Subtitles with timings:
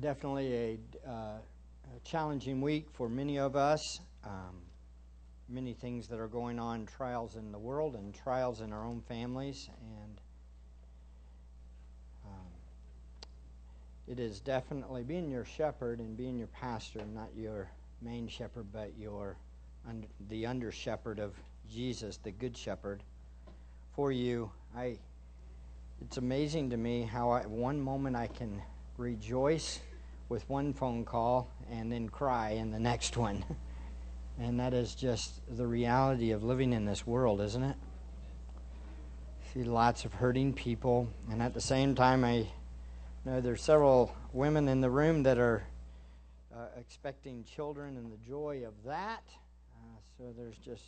[0.00, 0.78] definitely a,
[1.08, 4.00] uh, a, challenging week for many of us.
[4.24, 4.56] Um,
[5.48, 9.00] many things that are going on, trials in the world and trials in our own
[9.00, 9.70] families.
[9.80, 10.20] And
[12.26, 12.46] um,
[14.08, 17.70] it is definitely being your shepherd and being your pastor, not your
[18.02, 19.36] main shepherd, but your
[19.88, 21.34] under, the under shepherd of
[21.70, 23.02] Jesus, the good shepherd.
[23.94, 24.98] For you, I.
[26.02, 28.60] It's amazing to me how I, one moment I can
[28.98, 29.80] rejoice
[30.28, 33.44] with one phone call and then cry in the next one.
[34.38, 37.76] and that is just the reality of living in this world, isn't it?
[39.54, 42.46] See lots of hurting people, and at the same time, I
[43.24, 45.64] know there's several women in the room that are
[46.54, 49.22] uh, expecting children and the joy of that.
[49.74, 50.84] Uh, so there's just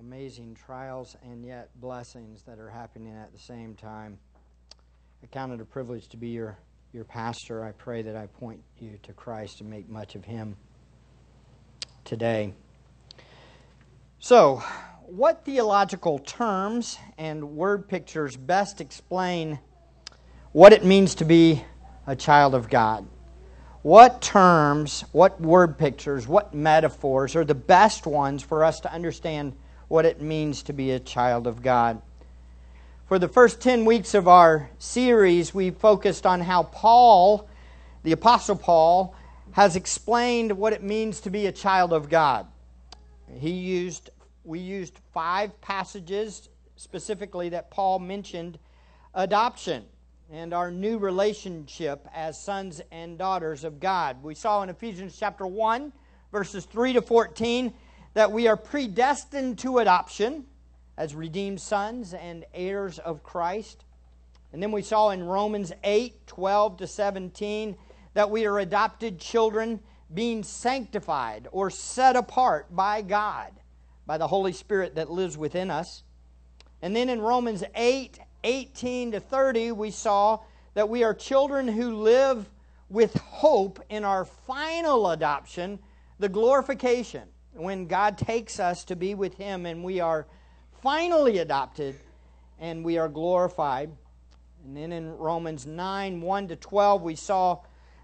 [0.00, 4.18] amazing trials and yet blessings that are happening at the same time.
[5.22, 6.58] I count it a privilege to be your
[6.94, 10.54] your pastor, I pray that I point you to Christ and make much of him
[12.04, 12.54] today.
[14.20, 14.62] So,
[15.02, 19.58] what theological terms and word pictures best explain
[20.52, 21.64] what it means to be
[22.06, 23.04] a child of God?
[23.82, 29.52] What terms, what word pictures, what metaphors are the best ones for us to understand
[29.88, 32.00] what it means to be a child of God?
[33.06, 37.46] For the first 10 weeks of our series, we focused on how Paul,
[38.02, 39.14] the Apostle Paul,
[39.50, 42.46] has explained what it means to be a child of God.
[43.30, 44.08] He used,
[44.42, 48.58] we used five passages specifically that Paul mentioned
[49.12, 49.84] adoption
[50.32, 54.22] and our new relationship as sons and daughters of God.
[54.22, 55.92] We saw in Ephesians chapter 1,
[56.32, 57.74] verses 3 to 14,
[58.14, 60.46] that we are predestined to adoption
[60.96, 63.84] as redeemed sons and heirs of Christ.
[64.52, 67.76] And then we saw in Romans 8 12 to 17
[68.14, 69.80] that we are adopted children
[70.12, 73.52] being sanctified or set apart by God,
[74.06, 76.04] by the Holy Spirit that lives within us.
[76.82, 80.38] And then in Romans 8 18 to 30, we saw
[80.74, 82.48] that we are children who live
[82.90, 85.78] with hope in our final adoption,
[86.18, 87.22] the glorification,
[87.54, 90.26] when God takes us to be with Him and we are
[90.84, 91.98] finally adopted
[92.60, 93.90] and we are glorified.
[94.64, 97.60] And then in Romans 9 1 to 12, we saw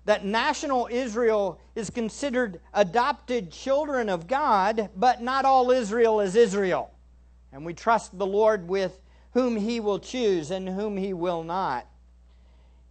[0.06, 6.90] that national Israel is considered adopted children of God, but not all Israel is Israel.
[7.52, 8.98] And we trust the Lord with
[9.34, 11.86] whom he will choose and whom he will not.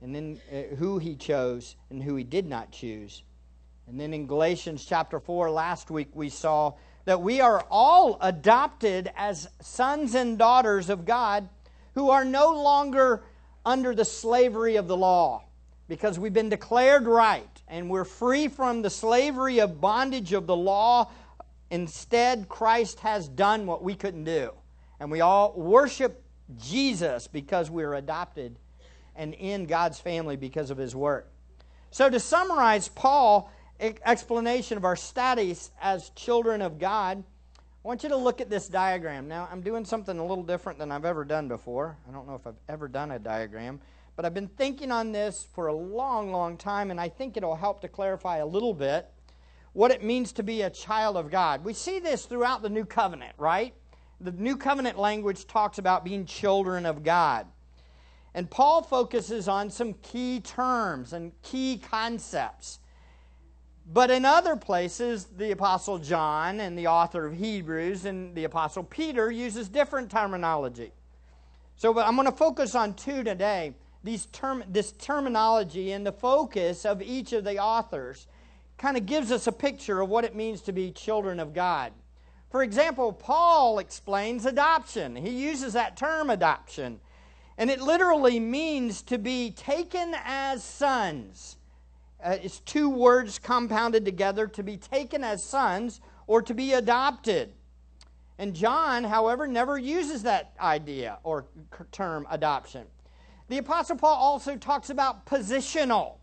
[0.03, 3.23] And then uh, who he chose and who he did not choose.
[3.88, 6.73] And then in Galatians chapter 4, last week we saw
[7.05, 11.49] that we are all adopted as sons and daughters of God
[11.95, 13.23] who are no longer
[13.65, 15.43] under the slavery of the law
[15.87, 20.55] because we've been declared right and we're free from the slavery of bondage of the
[20.55, 21.09] law.
[21.71, 24.51] Instead, Christ has done what we couldn't do.
[24.99, 26.23] And we all worship
[26.57, 28.57] Jesus because we're adopted
[29.16, 31.31] and in God's family because of his work.
[31.91, 37.23] So, to summarize, Paul explanation of our status as children of God,
[37.84, 39.28] I want you to look at this diagram.
[39.28, 41.97] Now, I'm doing something a little different than I've ever done before.
[42.07, 43.79] I don't know if I've ever done a diagram,
[44.17, 47.56] but I've been thinking on this for a long, long time, and I think it'll
[47.56, 49.09] help to clarify a little bit
[49.72, 51.63] what it means to be a child of God.
[51.63, 53.73] We see this throughout the New Covenant, right?
[54.19, 57.47] The New Covenant language talks about being children of God.
[58.34, 62.79] And Paul focuses on some key terms and key concepts
[63.91, 68.83] but in other places, the Apostle John and the author of Hebrews and the Apostle
[68.83, 70.91] Peter uses different terminology.
[71.75, 73.73] So I'm going to focus on two today.
[74.03, 78.28] These term, this terminology and the focus of each of the authors
[78.78, 81.91] kind of gives us a picture of what it means to be children of God.
[82.51, 85.16] For example, Paul explains adoption.
[85.16, 86.99] He uses that term adoption.
[87.57, 91.57] And it literally means to be taken as sons
[92.24, 97.53] uh, it's two words compounded together to be taken as sons or to be adopted.
[98.38, 101.46] And John, however, never uses that idea or
[101.91, 102.85] term adoption.
[103.49, 106.17] The Apostle Paul also talks about positional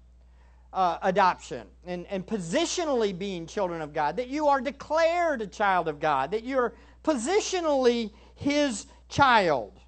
[0.73, 5.89] uh, adoption and, and positionally being children of God, that you are declared a child
[5.89, 9.81] of God, that you're positionally his child.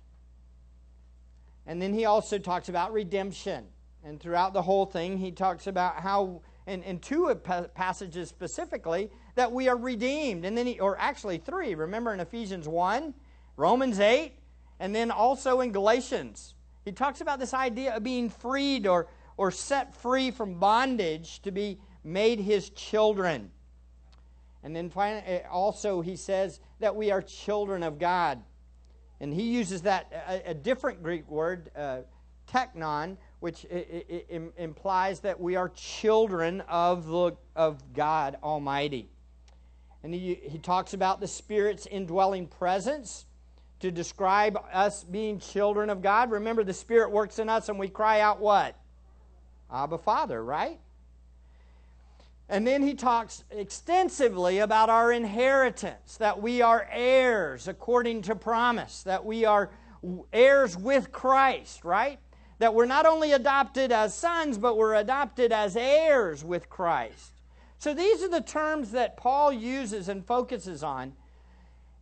[1.66, 3.66] And then he also talks about redemption
[4.08, 7.34] and throughout the whole thing, he talks about how, in, two
[7.74, 10.46] passages specifically, that we are redeemed.
[10.46, 11.74] And then, he, or actually three.
[11.74, 13.12] Remember in Ephesians 1,
[13.58, 14.32] Romans 8,
[14.80, 16.54] and then also in Galatians.
[16.86, 21.50] He talks about this idea of being freed or, or set free from bondage to
[21.50, 23.50] be made his children.
[24.62, 28.42] And then finally, eh, also, he says that we are children of God.
[29.20, 31.98] And he uses that, a, a different Greek word, uh,
[32.50, 33.64] teknon, which
[34.56, 39.08] implies that we are children of, the, of God Almighty.
[40.02, 43.26] And he, he talks about the Spirit's indwelling presence
[43.80, 46.30] to describe us being children of God.
[46.30, 48.76] Remember, the Spirit works in us and we cry out what?
[49.72, 50.80] Abba Father, right?
[52.48, 59.02] And then he talks extensively about our inheritance, that we are heirs according to promise,
[59.02, 59.70] that we are
[60.32, 62.18] heirs with Christ, right?
[62.58, 67.32] That we're not only adopted as sons, but we're adopted as heirs with Christ.
[67.78, 71.12] So these are the terms that Paul uses and focuses on.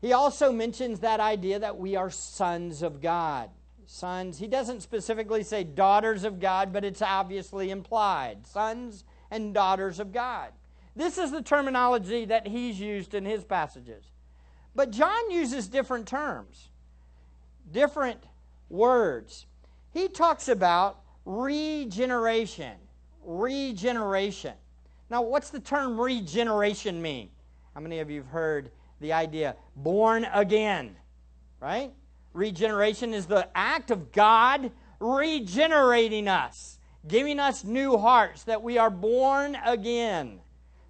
[0.00, 3.50] He also mentions that idea that we are sons of God.
[3.86, 8.46] Sons, he doesn't specifically say daughters of God, but it's obviously implied.
[8.46, 10.50] Sons and daughters of God.
[10.96, 14.04] This is the terminology that he's used in his passages.
[14.74, 16.70] But John uses different terms,
[17.70, 18.24] different
[18.68, 19.46] words.
[19.96, 22.74] He talks about regeneration.
[23.24, 24.52] Regeneration.
[25.08, 27.30] Now, what's the term regeneration mean?
[27.74, 30.96] How many of you have heard the idea born again?
[31.60, 31.94] Right?
[32.34, 34.70] Regeneration is the act of God
[35.00, 36.78] regenerating us,
[37.08, 40.40] giving us new hearts, that we are born again.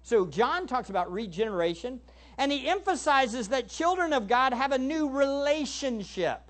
[0.03, 2.01] So, John talks about regeneration,
[2.37, 6.46] and he emphasizes that children of God have a new relationship.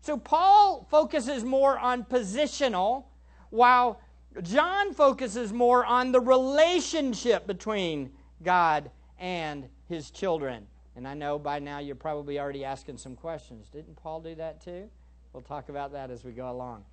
[0.00, 3.04] So, Paul focuses more on positional,
[3.50, 4.00] while
[4.42, 8.10] John focuses more on the relationship between
[8.42, 10.66] God and his children.
[10.96, 13.68] And I know by now you're probably already asking some questions.
[13.68, 14.88] Didn't Paul do that too?
[15.32, 16.84] We'll talk about that as we go along.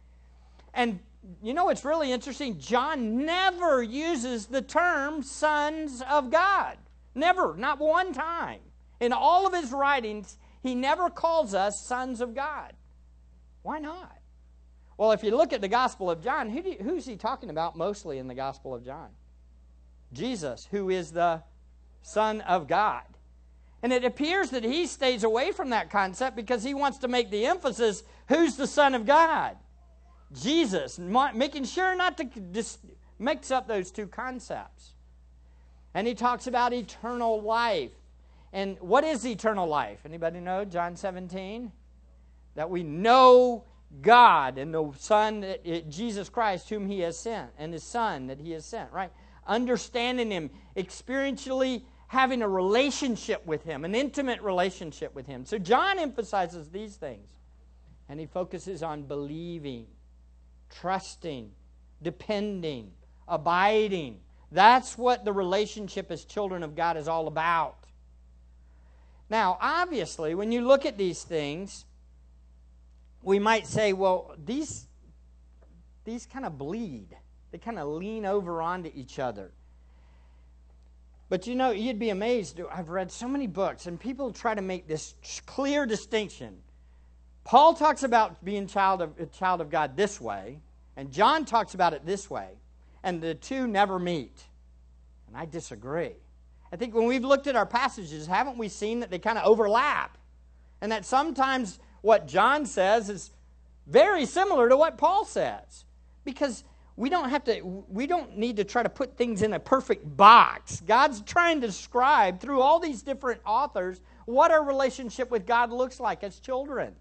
[0.74, 1.00] And
[1.42, 2.60] you know what's really interesting?
[2.60, 6.78] John never uses the term sons of God.
[7.16, 8.60] Never, not one time.
[9.00, 12.74] In all of his writings, he never calls us sons of God.
[13.66, 14.16] Why not?
[14.96, 17.76] Well, if you look at the Gospel of John, who you, who's he talking about
[17.76, 19.10] mostly in the Gospel of John?
[20.14, 21.42] Jesus, who is the
[22.04, 23.02] Son of God.
[23.82, 27.32] And it appears that he stays away from that concept because he wants to make
[27.32, 29.58] the emphasis who's the Son of God?
[30.32, 32.78] Jesus, making sure not to dis-
[33.18, 34.94] mix up those two concepts.
[35.96, 37.94] And he talks about eternal life.
[38.54, 40.02] And what is eternal life?
[40.06, 40.66] Anybody know?
[40.66, 41.72] John 17?
[42.56, 43.66] That we know
[44.02, 48.40] God and the Son, eh, Jesus Christ, whom He has sent, and His Son that
[48.40, 49.12] He has sent, right?
[49.48, 55.46] Understanding Him, experientially having a relationship with Him, an intimate relationship with Him.
[55.46, 57.28] So John emphasizes these things,
[58.10, 59.88] and he focuses on believing,
[60.70, 61.52] trusting,
[62.02, 62.92] depending,
[63.28, 64.20] abiding.
[64.52, 67.78] That's what the relationship as children of God is all about.
[69.30, 71.85] Now, obviously, when you look at these things,
[73.26, 74.86] we might say, well, these,
[76.04, 77.08] these kind of bleed.
[77.52, 79.52] They kind of lean over onto each other.
[81.28, 82.62] But you know, you'd be amazed.
[82.72, 85.16] I've read so many books, and people try to make this
[85.48, 86.58] clear distinction.
[87.44, 90.60] Paul talks about being child of, a child of God this way,
[90.96, 92.60] and John talks about it this way,
[93.04, 94.44] and the two never meet.
[95.28, 96.14] And I disagree.
[96.72, 99.46] I think when we've looked at our passages, haven't we seen that they kind of
[99.46, 100.20] overlap?
[100.82, 103.32] And that sometimes what John says is
[103.88, 105.86] very similar to what Paul says.
[106.24, 106.64] Because
[106.96, 110.16] we don't have to we don't need to try to put things in a perfect
[110.16, 110.82] box.
[110.82, 116.00] God's trying to describe through all these different authors what our relationship with God looks
[116.00, 116.96] like as children.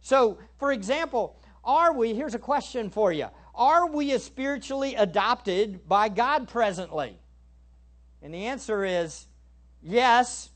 [0.00, 3.26] So, for example, are we here's a question for you.
[3.54, 7.18] Are we spiritually adopted by God presently?
[8.22, 9.26] And the answer is
[9.82, 10.50] yes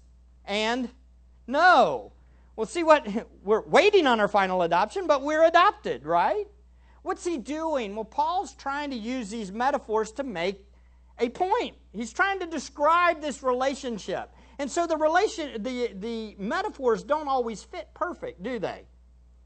[0.47, 0.89] and
[1.47, 2.13] no.
[2.61, 3.09] Well, see what
[3.43, 6.47] we're waiting on our final adoption, but we're adopted, right?
[7.01, 7.97] What's he doing?
[7.97, 10.63] Well, Paul's trying to use these metaphors to make
[11.19, 11.77] a point.
[11.95, 14.29] He's trying to describe this relationship.
[14.59, 18.85] And so the relation the the metaphors don't always fit perfect, do they?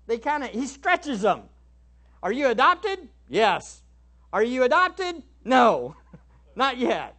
[0.09, 1.43] They kind of he stretches them.
[2.21, 3.09] Are you adopted?
[3.29, 3.85] Yes.
[4.33, 5.23] Are you adopted?
[5.45, 5.95] No.
[6.57, 7.15] Not yet.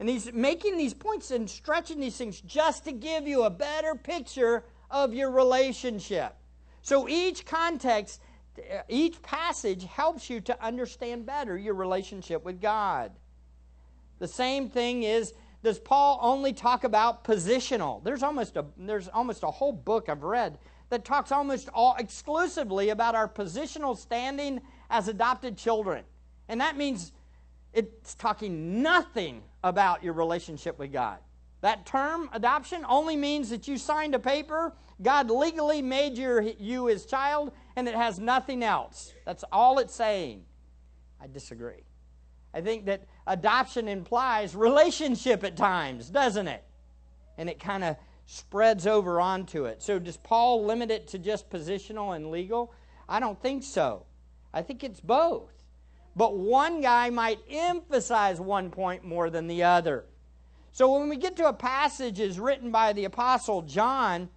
[0.00, 3.94] And he's making these points and stretching these things just to give you a better
[3.94, 6.34] picture of your relationship.
[6.82, 8.20] So each context,
[8.88, 13.12] each passage helps you to understand better your relationship with God.
[14.18, 18.02] The same thing is does Paul only talk about positional?
[18.04, 20.58] There's almost a there's almost a whole book I've read
[20.90, 26.04] that talks almost all exclusively about our positional standing as adopted children.
[26.48, 27.10] And that means
[27.72, 31.18] it's talking nothing about your relationship with God.
[31.62, 36.86] That term, adoption, only means that you signed a paper, God legally made your, you
[36.86, 39.12] his child, and it has nothing else.
[39.24, 40.44] That's all it's saying.
[41.20, 41.84] I disagree.
[42.54, 46.64] I think that adoption implies relationship at times, doesn't it?
[47.36, 49.82] And it kind of spreads over onto it.
[49.82, 52.72] So, does Paul limit it to just positional and legal?
[53.08, 54.06] I don't think so.
[54.54, 55.52] I think it's both.
[56.16, 60.06] But one guy might emphasize one point more than the other.
[60.76, 64.28] So, when we get to a passage is written by the Apostle John,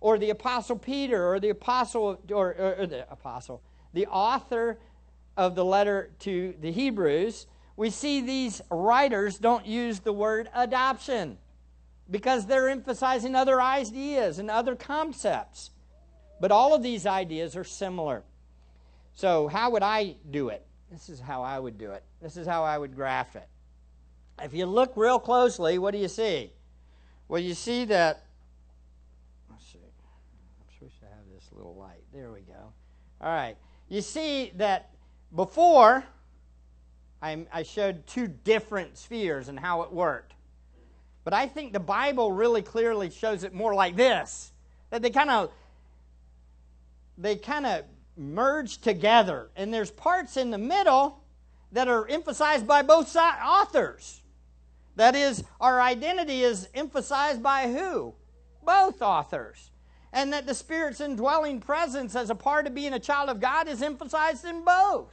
[0.00, 4.80] or the Apostle Peter, or the Apostle, or, or, or the Apostle, the author
[5.36, 7.46] of the letter to the Hebrews,
[7.76, 11.38] we see these writers don't use the word adoption
[12.10, 15.70] because they're emphasizing other ideas and other concepts.
[16.40, 18.24] But all of these ideas are similar.
[19.12, 20.66] So, how would I do it?
[20.90, 22.02] This is how I would do it.
[22.20, 23.48] This is how I would graph it.
[24.42, 26.52] If you look real closely, what do you see?
[27.28, 28.24] Well, you see that.
[29.50, 29.78] Let's see.
[29.78, 32.02] I'm supposed to have this little light.
[32.12, 32.72] There we go.
[33.20, 33.56] All right.
[33.88, 34.90] You see that
[35.34, 36.04] before
[37.22, 40.34] I, I showed two different spheres and how it worked.
[41.24, 44.52] But I think the Bible really clearly shows it more like this
[44.90, 45.50] that they kind of
[47.16, 47.84] they kind of
[48.16, 51.24] merge together and there's parts in the middle
[51.72, 54.20] that are emphasized by both authors
[54.96, 58.14] that is our identity is emphasized by who
[58.64, 59.70] both authors
[60.12, 63.68] and that the spirit's indwelling presence as a part of being a child of god
[63.68, 65.12] is emphasized in both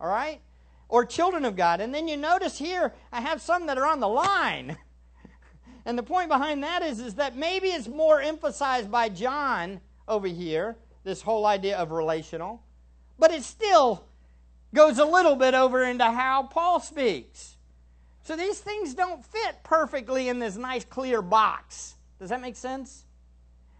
[0.00, 0.40] all right
[0.88, 1.80] or children of God.
[1.80, 4.76] And then you notice here, I have some that are on the line.
[5.84, 10.26] and the point behind that is, is that maybe it's more emphasized by John over
[10.26, 12.62] here, this whole idea of relational,
[13.18, 14.04] but it still
[14.74, 17.56] goes a little bit over into how Paul speaks.
[18.28, 21.94] So these things don't fit perfectly in this nice clear box.
[22.18, 23.06] Does that make sense?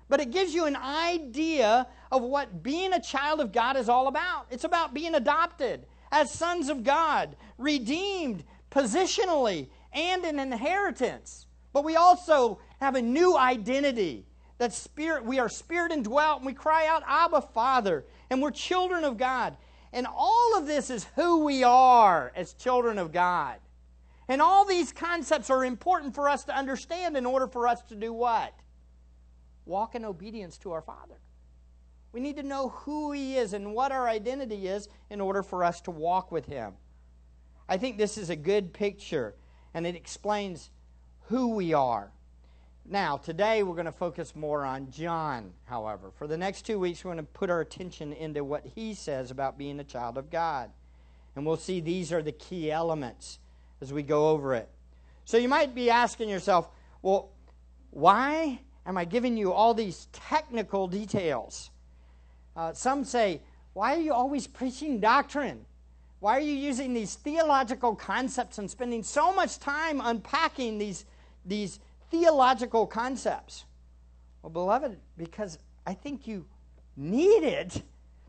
[0.08, 4.08] But it gives you an idea of what being a child of God is all
[4.08, 4.46] about.
[4.50, 11.44] It's about being adopted as sons of God, redeemed positionally and an inheritance.
[11.74, 14.24] But we also have a new identity.
[14.56, 19.04] That spirit, we are spirit indwelt, and we cry out, Abba, Father, and we're children
[19.04, 19.58] of God.
[19.92, 23.58] And all of this is who we are as children of God.
[24.28, 27.94] And all these concepts are important for us to understand in order for us to
[27.94, 28.52] do what?
[29.64, 31.18] Walk in obedience to our Father.
[32.12, 35.64] We need to know who He is and what our identity is in order for
[35.64, 36.74] us to walk with Him.
[37.68, 39.34] I think this is a good picture,
[39.74, 40.70] and it explains
[41.28, 42.10] who we are.
[42.90, 46.10] Now, today we're going to focus more on John, however.
[46.10, 49.30] For the next two weeks, we're going to put our attention into what he says
[49.30, 50.70] about being a child of God.
[51.36, 53.38] And we'll see these are the key elements
[53.80, 54.68] as we go over it.
[55.24, 56.68] So you might be asking yourself,
[57.02, 57.30] well,
[57.90, 61.70] why am I giving you all these technical details?
[62.56, 63.40] Uh, some say,
[63.72, 65.64] Why are you always preaching doctrine?
[66.20, 71.04] Why are you using these theological concepts and spending so much time unpacking these,
[71.44, 71.78] these
[72.10, 73.64] theological concepts?
[74.42, 76.44] Well, beloved, because I think you
[76.96, 77.82] need it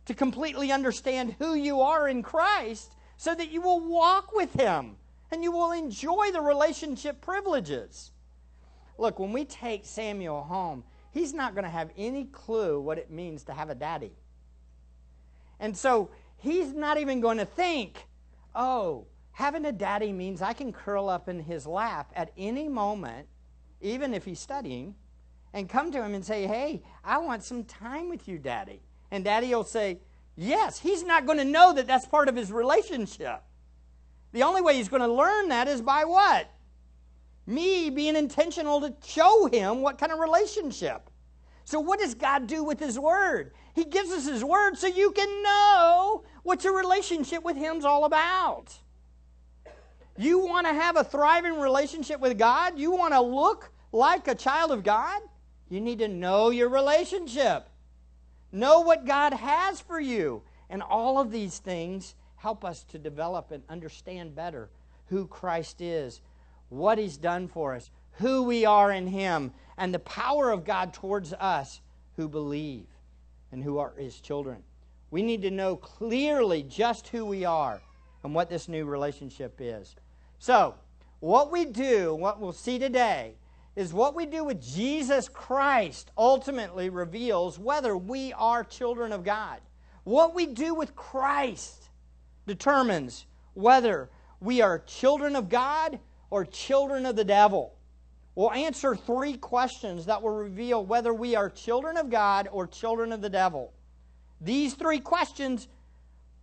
[0.05, 4.97] to completely understand who you are in Christ so that you will walk with Him
[5.31, 8.11] and you will enjoy the relationship privileges.
[8.97, 13.11] Look, when we take Samuel home, he's not going to have any clue what it
[13.11, 14.13] means to have a daddy.
[15.59, 18.07] And so he's not even going to think,
[18.55, 23.27] oh, having a daddy means I can curl up in his lap at any moment,
[23.81, 24.95] even if he's studying,
[25.53, 28.81] and come to him and say, hey, I want some time with you, daddy.
[29.11, 29.99] And daddy will say,
[30.35, 30.79] yes.
[30.79, 33.41] He's not going to know that that's part of his relationship.
[34.31, 36.49] The only way he's going to learn that is by what?
[37.47, 41.09] Me being intentional to show him what kind of relationship.
[41.69, 43.51] So, what does God do with His Word?
[43.75, 48.05] He gives us His Word so you can know what your relationship with Him's all
[48.05, 48.73] about.
[50.17, 52.79] You want to have a thriving relationship with God?
[52.79, 55.21] You want to look like a child of God?
[55.69, 57.69] You need to know your relationship.
[58.51, 60.41] Know what God has for you.
[60.71, 64.69] And all of these things help us to develop and understand better
[65.07, 66.21] who Christ is,
[66.69, 70.93] what He's done for us, who we are in Him, and the power of God
[70.93, 71.81] towards us
[72.15, 72.87] who believe
[73.51, 74.63] and who are His children.
[75.11, 77.81] We need to know clearly just who we are
[78.23, 79.95] and what this new relationship is.
[80.37, 80.75] So,
[81.19, 83.33] what we do, what we'll see today,
[83.75, 89.59] is what we do with Jesus Christ ultimately reveals whether we are children of God.
[90.03, 91.78] What we do with Christ
[92.49, 94.09] determines whether
[94.41, 97.75] we are children of God or children of the devil.
[98.35, 103.11] We'll answer three questions that will reveal whether we are children of God or children
[103.11, 103.73] of the devil.
[104.41, 105.67] These three questions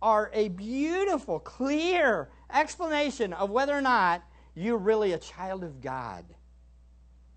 [0.01, 4.23] are a beautiful, clear explanation of whether or not
[4.55, 6.23] you're really a child of God.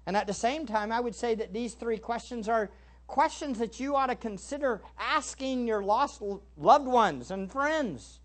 [0.06, 2.70] And at the same time, I would say that these three questions are
[3.06, 6.22] questions that you ought to consider asking your lost
[6.56, 8.19] loved ones and friends.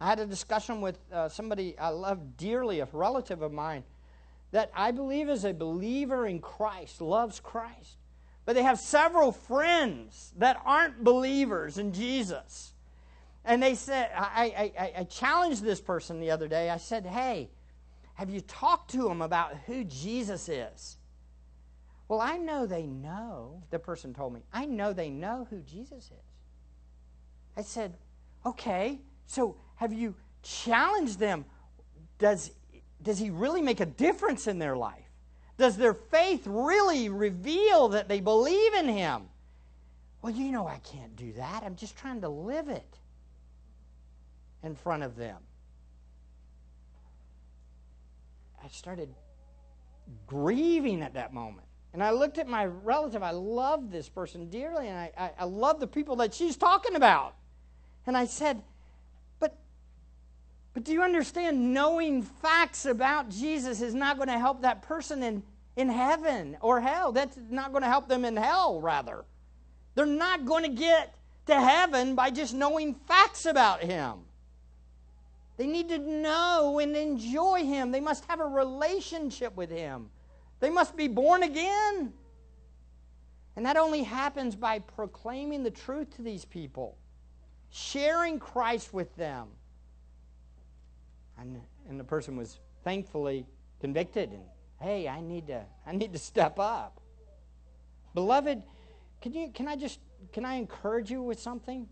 [0.00, 3.84] I had a discussion with uh, somebody I love dearly, a relative of mine,
[4.52, 7.96] that I believe is a believer in Christ, loves Christ.
[8.44, 12.72] But they have several friends that aren't believers in Jesus.
[13.44, 16.70] And they said, I, I, I challenged this person the other day.
[16.70, 17.50] I said, Hey,
[18.14, 20.96] have you talked to them about who Jesus is?
[22.08, 26.06] Well, I know they know, the person told me, I know they know who Jesus
[26.06, 26.32] is.
[27.56, 27.98] I said,
[28.46, 31.44] Okay, so have you challenged them?
[32.18, 32.50] Does,
[33.00, 35.04] does he really make a difference in their life?
[35.56, 39.28] Does their faith really reveal that they believe in him?
[40.20, 41.62] Well, you know, I can't do that.
[41.62, 42.98] I'm just trying to live it
[44.64, 45.38] in front of them.
[48.62, 49.14] I started
[50.26, 51.66] grieving at that moment.
[51.92, 53.22] And I looked at my relative.
[53.22, 56.96] I love this person dearly, and I, I, I love the people that she's talking
[56.96, 57.36] about.
[58.06, 58.60] And I said,
[60.78, 61.74] but do you understand?
[61.74, 65.42] Knowing facts about Jesus is not going to help that person in,
[65.74, 67.10] in heaven or hell.
[67.10, 69.24] That's not going to help them in hell, rather.
[69.96, 71.16] They're not going to get
[71.46, 74.18] to heaven by just knowing facts about him.
[75.56, 77.90] They need to know and enjoy him.
[77.90, 80.10] They must have a relationship with him.
[80.60, 82.12] They must be born again.
[83.56, 86.96] And that only happens by proclaiming the truth to these people,
[87.68, 89.48] sharing Christ with them.
[91.40, 93.46] And, and the person was thankfully
[93.80, 94.42] convicted and
[94.80, 97.00] hey, I need to I need to step up.
[98.14, 98.62] Beloved,
[99.20, 100.00] can you can I just
[100.32, 101.88] can I encourage you with something?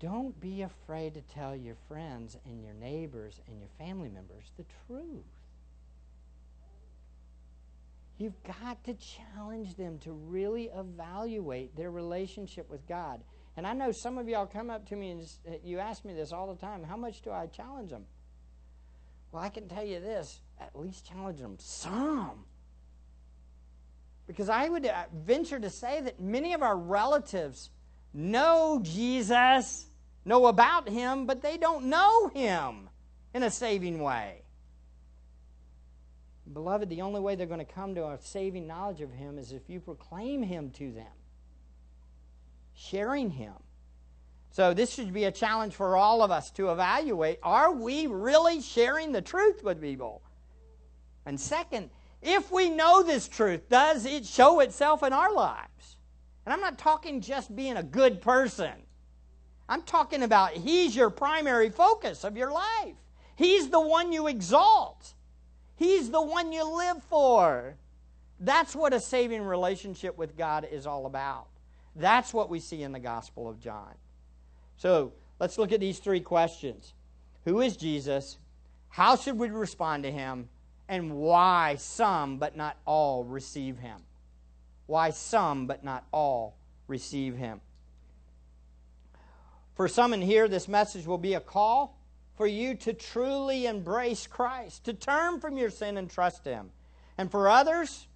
[0.00, 4.64] Don't be afraid to tell your friends and your neighbors and your family members the
[4.86, 5.24] truth.
[8.18, 13.20] You've got to challenge them to really evaluate their relationship with God.
[13.56, 16.14] And I know some of y'all come up to me and uh, you ask me
[16.14, 18.04] this all the time how much do I challenge them?
[19.30, 22.44] Well, I can tell you this at least challenge them some.
[24.26, 27.70] Because I would uh, venture to say that many of our relatives
[28.14, 29.86] know Jesus,
[30.24, 32.88] know about him, but they don't know him
[33.34, 34.42] in a saving way.
[36.52, 39.52] Beloved, the only way they're going to come to a saving knowledge of Him is
[39.52, 41.12] if you proclaim Him to them,
[42.82, 43.54] sharing Him.
[44.50, 48.60] So, this should be a challenge for all of us to evaluate are we really
[48.60, 50.22] sharing the truth with people?
[51.24, 51.90] And second,
[52.20, 55.96] if we know this truth, does it show itself in our lives?
[56.44, 58.72] And I'm not talking just being a good person.
[59.68, 62.96] I'm talking about He's your primary focus of your life.
[63.36, 65.14] He's the one you exalt.
[65.76, 67.76] He's the one you live for.
[68.38, 71.46] That's what a saving relationship with God is all about.
[71.94, 73.94] That's what we see in the Gospel of John.
[74.76, 76.94] So let's look at these three questions
[77.44, 78.38] Who is Jesus?
[78.88, 80.48] How should we respond to him?
[80.88, 84.00] And why some, but not all, receive him?
[84.86, 87.62] Why some, but not all, receive him?
[89.74, 91.98] For some in here, this message will be a call
[92.36, 96.70] for you to truly embrace Christ, to turn from your sin and trust Him.
[97.18, 98.06] And for others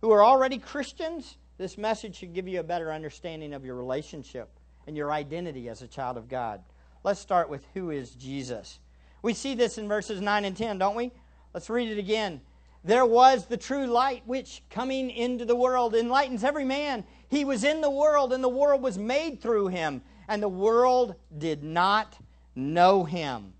[0.00, 4.48] who are already Christians, this message should give you a better understanding of your relationship
[4.86, 6.62] and your identity as a child of God.
[7.02, 8.78] Let's start with who is Jesus.
[9.22, 11.12] We see this in verses 9 and 10, don't we?
[11.54, 12.40] Let's read it again.
[12.84, 17.04] There was the true light which, coming into the world, enlightens every man.
[17.28, 21.14] He was in the world, and the world was made through him, and the world
[21.36, 22.18] did not
[22.54, 23.54] know him.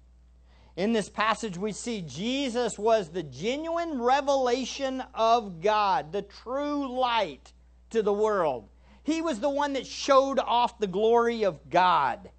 [0.77, 7.53] In this passage, we see Jesus was the genuine revelation of God, the true light
[7.91, 8.69] to the world.
[9.03, 12.31] He was the one that showed off the glory of God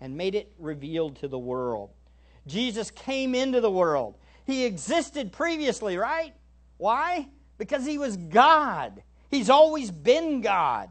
[0.00, 1.90] and made it revealed to the world.
[2.46, 4.16] Jesus came into the world.
[4.46, 6.34] He existed previously, right?
[6.76, 7.28] Why?
[7.58, 9.02] Because he was God.
[9.30, 10.90] He's always been God.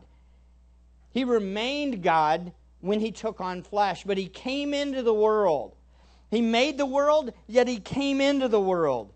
[1.12, 5.76] He remained God when he took on flesh, but he came into the world.
[6.32, 9.13] He made the world, yet he came into the world.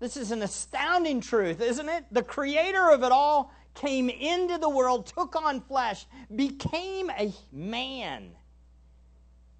[0.00, 2.04] This is an astounding truth, isn't it?
[2.12, 8.30] The creator of it all came into the world, took on flesh, became a man.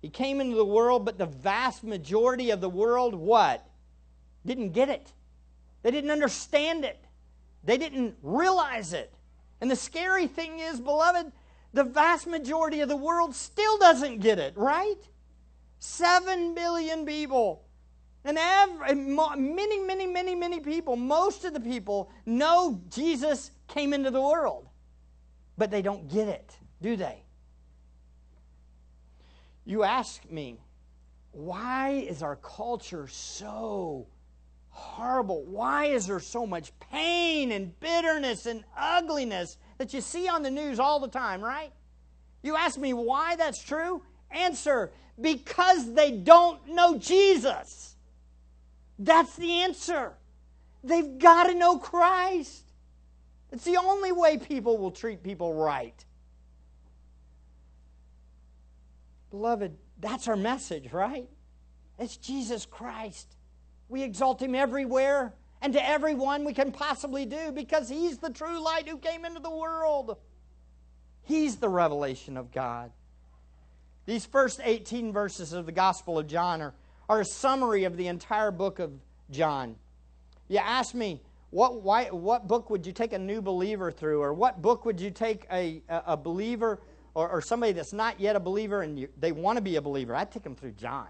[0.03, 3.67] He came into the world, but the vast majority of the world, what?
[4.45, 5.13] Didn't get it.
[5.83, 7.05] They didn't understand it.
[7.65, 9.13] They didn't realize it.
[9.61, 11.33] And the scary thing is, beloved,
[11.73, 14.99] the vast majority of the world still doesn't get it, right?
[15.79, 17.65] Seven billion people.
[18.25, 24.11] And every, many, many, many, many people, most of the people know Jesus came into
[24.11, 24.69] the world,
[25.57, 27.23] but they don't get it, do they?
[29.65, 30.61] You ask me,
[31.33, 34.07] why is our culture so
[34.71, 35.45] horrible?
[35.45, 40.51] Why is there so much pain and bitterness and ugliness that you see on the
[40.51, 41.73] news all the time, right?
[42.43, 44.03] You ask me why that's true?
[44.31, 47.97] Answer because they don't know Jesus.
[48.99, 50.15] That's the answer.
[50.83, 52.68] They've got to know Christ.
[53.51, 56.05] It's the only way people will treat people right.
[59.31, 61.29] Beloved, that's our message, right?
[61.99, 63.37] It's Jesus Christ.
[63.89, 68.63] We exalt him everywhere and to everyone we can possibly do because he's the true
[68.63, 70.17] light who came into the world.
[71.23, 72.91] He's the revelation of God.
[74.07, 76.75] These first 18 verses of the Gospel of John are,
[77.09, 78.93] are a summary of the entire book of
[79.31, 79.77] John.
[80.49, 84.21] You ask me, what, why, what book would you take a new believer through?
[84.21, 86.81] Or what book would you take a, a, believer
[87.15, 89.83] or, or, somebody that's not yet a believer and you, they want to be a
[89.83, 90.15] believer?
[90.15, 91.09] I'd take them through John.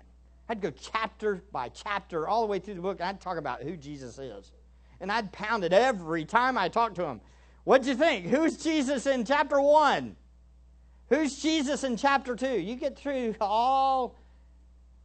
[0.49, 3.63] I'd go chapter by chapter all the way through the book, and I'd talk about
[3.63, 4.53] who Jesus is.
[5.01, 7.21] And I'd pound it every time I talked to him.
[7.65, 8.27] What'd you think?
[8.27, 10.17] Who's Jesus in chapter 1?
[11.11, 12.61] Who's Jesus in chapter 2?
[12.61, 14.15] You get through all,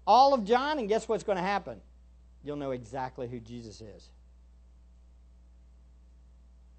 [0.06, 1.82] all of John, and guess what's going to happen?
[2.44, 4.10] You'll know exactly who Jesus is.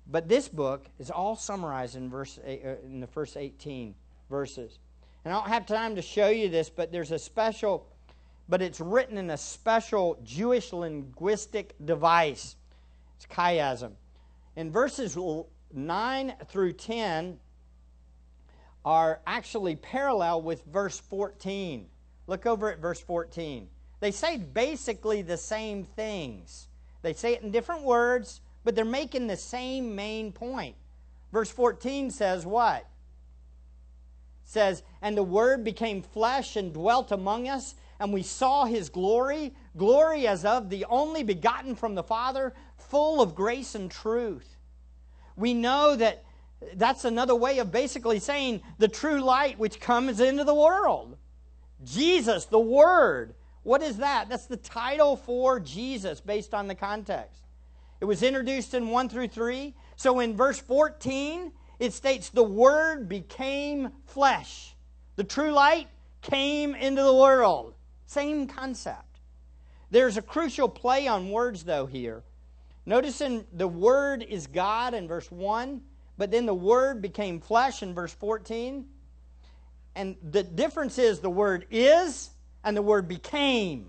[0.07, 3.95] But this book is all summarized in, verse, uh, in the first 18
[4.29, 4.79] verses.
[5.25, 7.87] And I don't have time to show you this, but there's a special
[8.49, 12.57] but it's written in a special Jewish linguistic device.
[13.17, 13.93] It's chiasm.
[14.57, 15.17] In verses
[15.73, 17.39] 9 through 10
[18.85, 21.87] are actually parallel with verse 14.
[22.27, 23.69] Look over at verse 14.
[24.01, 26.69] They say basically the same things.
[27.01, 30.77] They say it in different words, but they're making the same main point.
[31.33, 32.87] Verse 14 says what?
[34.45, 39.55] says, And the Word became flesh and dwelt among us, and we saw his glory,
[39.77, 44.57] glory as of the only begotten from the Father, full of grace and truth.
[45.37, 46.25] We know that
[46.75, 51.17] that's another way of basically saying the true light which comes into the world.
[51.85, 53.35] Jesus, the Word.
[53.63, 54.29] What is that?
[54.29, 57.44] That's the title for Jesus based on the context.
[58.05, 59.75] It was introduced in 1 through 3.
[59.97, 64.75] So in verse 14, it states, The Word became flesh.
[65.17, 65.89] The true light
[66.21, 67.73] came into the world.
[68.05, 69.21] Same concept.
[69.91, 72.23] There's a crucial play on words, though, here.
[72.85, 75.81] Notice in the Word is God in verse 1,
[76.19, 78.85] but then the Word became flesh in verse 14.
[79.95, 82.29] And the difference is the word is
[82.63, 83.89] and the word became.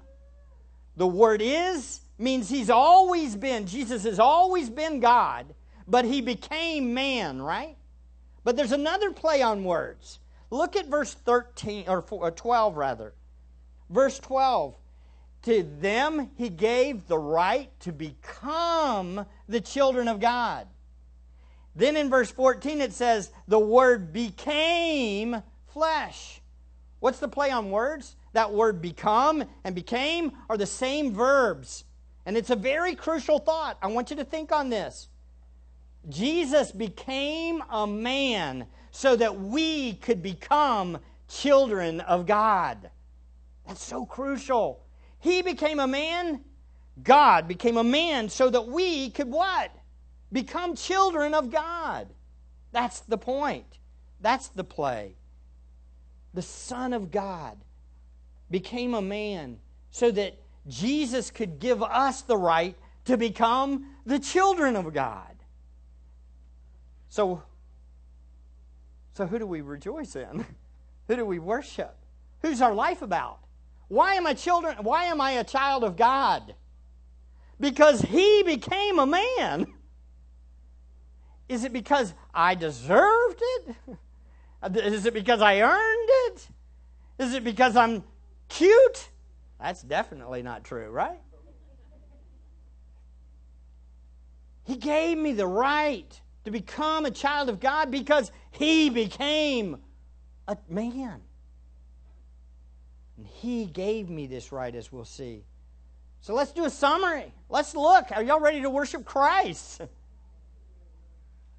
[0.96, 5.54] The word is means he's always been, Jesus has always been God,
[5.88, 7.78] but he became man, right?
[8.44, 10.20] But there's another play on words.
[10.50, 13.14] Look at verse 13 or uh, 12 rather.
[13.90, 14.76] Verse 12.
[15.44, 20.68] To them he gave the right to become the children of God.
[21.76, 26.42] Then in verse 14 it says, the word became flesh.
[27.00, 28.16] What's the play on words?
[28.34, 31.84] That word become and became are the same verbs.
[32.26, 33.78] And it's a very crucial thought.
[33.82, 35.10] I want you to think on this.
[36.10, 42.90] Jesus became a man so that we could become children of God.
[43.68, 44.84] That's so crucial.
[45.20, 46.42] He became a man,
[47.02, 49.72] God became a man so that we could what?
[50.32, 52.08] Become children of God.
[52.72, 53.80] That's the point.
[54.22, 55.16] That's the play.
[56.34, 57.58] The Son of God
[58.52, 59.58] became a man
[59.92, 62.76] so that Jesus could give us the right
[63.06, 65.36] to become the children of God.
[67.10, 67.44] So,
[69.14, 70.46] so who do we rejoice in?
[71.08, 71.96] who do we worship?
[72.42, 73.40] Who's our life about?
[73.88, 74.78] Why am I children?
[74.82, 76.56] Why am I a child of God?
[77.60, 79.68] Because he became a man.
[81.48, 83.76] Is it because I deserved it?
[84.76, 86.48] Is it because I earned it?
[87.20, 88.04] Is it because I'm
[88.50, 89.10] cute?
[89.66, 91.20] That's definitely not true, right?
[94.64, 99.78] He gave me the right to become a child of God because he became
[100.48, 101.20] a man.
[103.18, 105.44] And He gave me this right, as we'll see.
[106.22, 107.34] So let's do a summary.
[107.50, 108.12] Let's look.
[108.12, 109.82] Are y'all ready to worship Christ?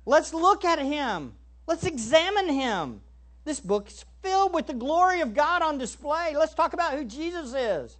[0.04, 1.34] Let's look at Him.
[1.66, 3.00] Let's examine Him.
[3.44, 6.34] This book is filled with the glory of God on display.
[6.36, 7.96] Let's talk about who Jesus is.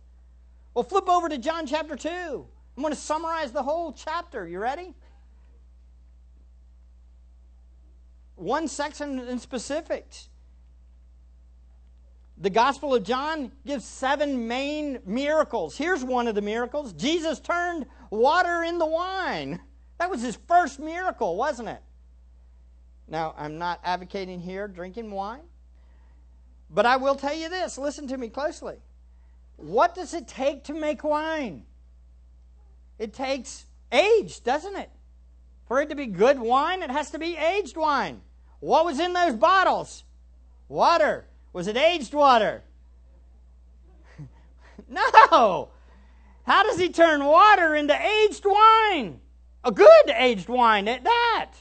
[0.74, 2.08] Well, flip over to John chapter 2.
[2.76, 4.46] I'm going to summarize the whole chapter.
[4.46, 4.92] You ready?
[8.34, 10.28] One section in specifics.
[12.38, 15.78] The Gospel of John gives seven main miracles.
[15.78, 19.60] Here's one of the miracles Jesus turned water into wine.
[19.98, 21.80] That was his first miracle, wasn't it?
[23.08, 25.44] Now, I'm not advocating here drinking wine,
[26.70, 28.76] but I will tell you this listen to me closely.
[29.56, 31.64] What does it take to make wine?
[32.98, 34.90] It takes age, doesn't it?
[35.66, 38.20] For it to be good wine, it has to be aged wine.
[38.60, 40.04] What was in those bottles?
[40.68, 41.26] Water.
[41.52, 42.62] Was it aged water?
[44.88, 45.70] no.
[46.44, 49.20] How does he turn water into aged wine?
[49.64, 51.52] A good aged wine at that.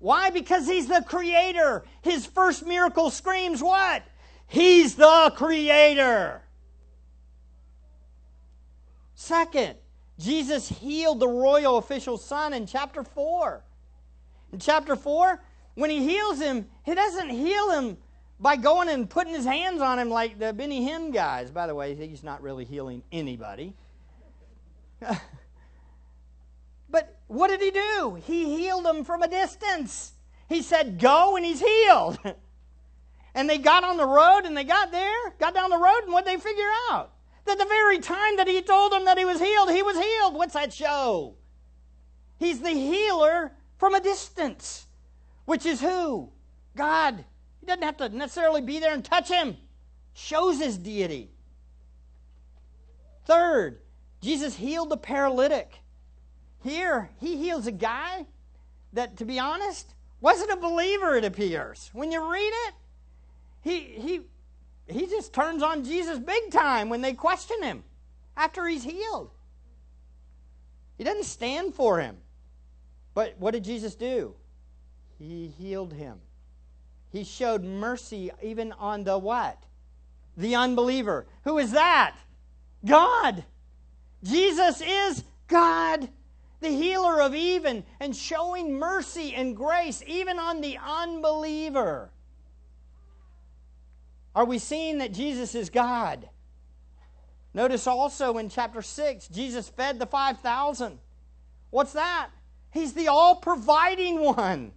[0.00, 0.30] Why?
[0.30, 1.84] Because he's the creator.
[2.02, 4.02] His first miracle screams what?
[4.48, 6.42] He's the creator.
[9.14, 9.76] Second,
[10.18, 13.62] Jesus healed the royal official's son in chapter 4.
[14.52, 15.40] In chapter 4,
[15.74, 17.98] when he heals him, he doesn't heal him
[18.40, 21.50] by going and putting his hands on him like the Benny Hinn guys.
[21.50, 23.74] By the way, he's not really healing anybody.
[26.90, 28.18] but what did he do?
[28.26, 30.12] He healed him from a distance.
[30.48, 32.18] He said, Go, and he's healed.
[33.34, 36.12] and they got on the road and they got there, got down the road, and
[36.12, 37.12] what they figure out?
[37.46, 40.34] That the very time that he told them that he was healed, he was healed.
[40.34, 41.36] What's that show?
[42.38, 44.86] He's the healer from a distance,
[45.44, 46.30] which is who?
[46.76, 47.24] God.
[47.60, 49.56] He doesn't have to necessarily be there and touch him.
[50.14, 51.30] Shows his deity.
[53.26, 53.80] Third,
[54.20, 55.79] Jesus healed the paralytic.
[56.62, 58.26] Here, he heals a guy
[58.92, 61.90] that, to be honest, wasn't a believer, it appears.
[61.92, 62.74] When you read it,
[63.62, 64.20] he, he,
[64.86, 67.84] he just turns on Jesus big time when they question him
[68.36, 69.30] after he's healed.
[70.98, 72.18] He doesn't stand for him.
[73.14, 74.34] But what did Jesus do?
[75.18, 76.18] He healed him.
[77.10, 79.62] He showed mercy even on the what?
[80.36, 81.26] The unbeliever.
[81.44, 82.16] Who is that?
[82.84, 83.44] God.
[84.22, 86.08] Jesus is God,
[86.60, 92.10] the healer of even, and showing mercy and grace even on the unbeliever.
[94.34, 96.28] Are we seeing that Jesus is God?
[97.52, 100.98] Notice also in chapter 6, Jesus fed the 5,000.
[101.70, 102.28] What's that?
[102.72, 104.72] He's the all providing one.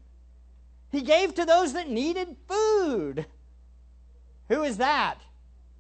[0.91, 3.25] He gave to those that needed food.
[4.49, 5.19] Who is that?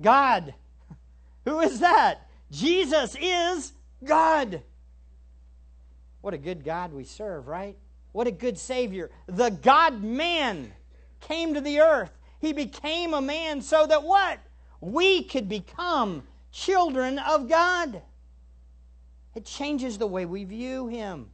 [0.01, 0.53] God.
[1.45, 2.27] Who is that?
[2.51, 4.61] Jesus is God.
[6.23, 7.75] What a good God we serve, right?
[8.13, 9.11] What a good Savior.
[9.27, 10.71] The God man
[11.19, 12.17] came to the earth.
[12.39, 14.39] He became a man so that what?
[14.79, 18.01] We could become children of God.
[19.35, 21.29] It changes the way we view him.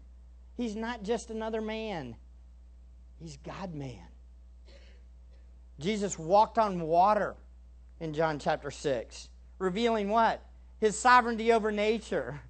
[0.57, 2.15] He's not just another man,
[3.19, 4.07] He's God man.
[5.79, 7.35] Jesus walked on water
[7.99, 10.43] in John chapter 6, revealing what?
[10.79, 12.41] His sovereignty over nature.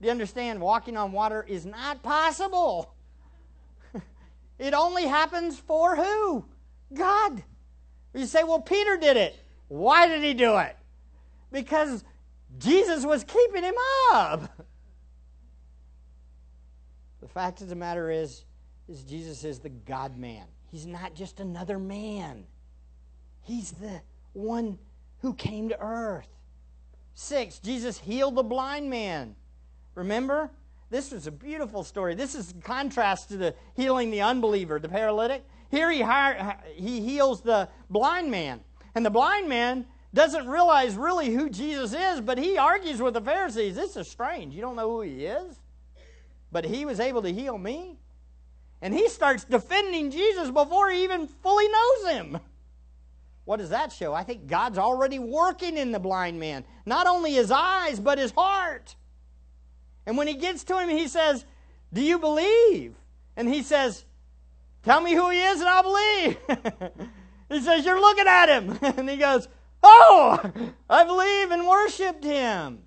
[0.00, 0.60] Do you understand?
[0.60, 2.94] Walking on water is not possible.
[4.58, 6.44] it only happens for who?
[6.94, 7.42] God.
[8.14, 9.38] You say, well, Peter did it.
[9.68, 10.76] Why did he do it?
[11.52, 12.04] Because
[12.58, 13.74] Jesus was keeping him
[14.12, 14.50] up.
[17.20, 18.44] The fact of the matter is,
[18.88, 20.46] is Jesus is the God man.
[20.70, 22.46] He's not just another man.
[23.42, 24.00] He's the
[24.34, 24.78] one
[25.20, 26.28] who came to earth.
[27.14, 29.34] Six, Jesus healed the blind man.
[29.98, 30.50] Remember?
[30.90, 32.14] This was a beautiful story.
[32.14, 35.44] This is in contrast to the healing the unbeliever, the paralytic.
[35.70, 36.04] Here he,
[36.74, 38.60] he heals the blind man.
[38.94, 43.20] And the blind man doesn't realize really who Jesus is, but he argues with the
[43.20, 43.74] Pharisees.
[43.74, 44.54] This is strange.
[44.54, 45.58] You don't know who he is?
[46.52, 47.98] But he was able to heal me.
[48.80, 52.38] And he starts defending Jesus before he even fully knows him.
[53.44, 54.14] What does that show?
[54.14, 56.64] I think God's already working in the blind man.
[56.86, 58.94] Not only his eyes, but his heart.
[60.08, 61.44] And when he gets to him, he says,
[61.92, 62.94] Do you believe?
[63.36, 64.06] And he says,
[64.82, 66.38] Tell me who he is and I'll believe.
[67.50, 68.78] he says, You're looking at him.
[68.96, 69.48] and he goes,
[69.82, 70.50] Oh,
[70.88, 72.78] I believe and worshiped him.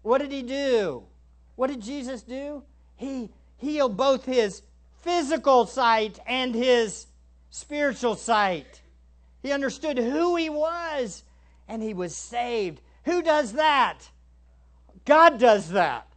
[0.00, 1.04] What did he do?
[1.56, 2.62] What did Jesus do?
[2.96, 4.62] He healed both his
[5.02, 7.08] physical sight and his
[7.50, 8.80] spiritual sight.
[9.42, 11.24] He understood who he was
[11.68, 12.80] and he was saved.
[13.04, 13.98] Who does that?
[15.04, 16.07] God does that.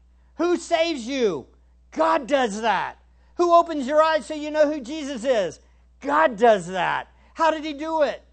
[0.41, 1.45] Who saves you?
[1.91, 2.97] God does that.
[3.35, 5.59] Who opens your eyes so you know who Jesus is?
[5.99, 7.09] God does that.
[7.35, 8.23] How did he do it?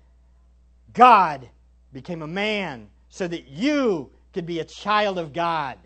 [0.94, 1.50] God
[1.92, 5.76] became a man so that you could be a child of God.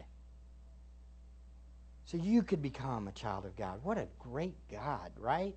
[2.05, 3.81] So you could become a child of God.
[3.83, 5.57] What a great God, right?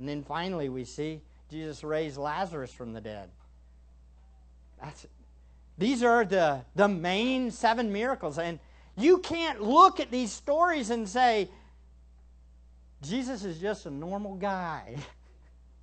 [0.00, 3.30] And then finally, we see Jesus raised Lazarus from the dead.
[4.82, 5.06] That's,
[5.78, 8.40] these are the, the main seven miracles.
[8.40, 8.58] And
[8.96, 11.48] you can't look at these stories and say,
[13.02, 14.96] Jesus is just a normal guy.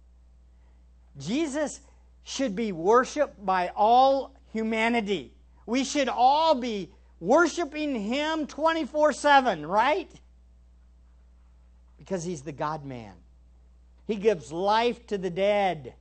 [1.19, 1.81] Jesus
[2.23, 5.33] should be worshiped by all humanity.
[5.65, 10.09] We should all be worshiping Him 24 7, right?
[11.97, 13.13] Because He's the God man.
[14.07, 15.93] He gives life to the dead.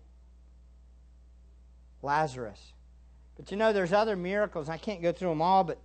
[2.03, 2.73] Lazarus.
[3.37, 4.68] But you know, there's other miracles.
[4.68, 5.79] I can't go through them all, but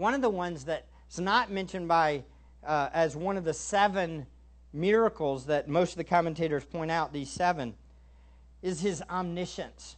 [0.00, 2.24] one of the ones that's not mentioned by
[2.66, 4.26] uh, as one of the seven
[4.72, 7.74] miracles that most of the commentators point out, these seven,
[8.62, 9.96] is his omniscience.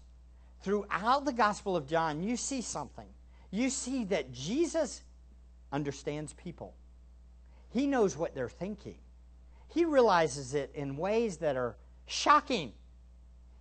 [0.65, 3.07] Throughout the Gospel of John, you see something.
[3.53, 5.03] You see that Jesus
[5.71, 6.75] understands people,
[7.71, 8.99] he knows what they're thinking,
[9.69, 12.73] he realizes it in ways that are shocking.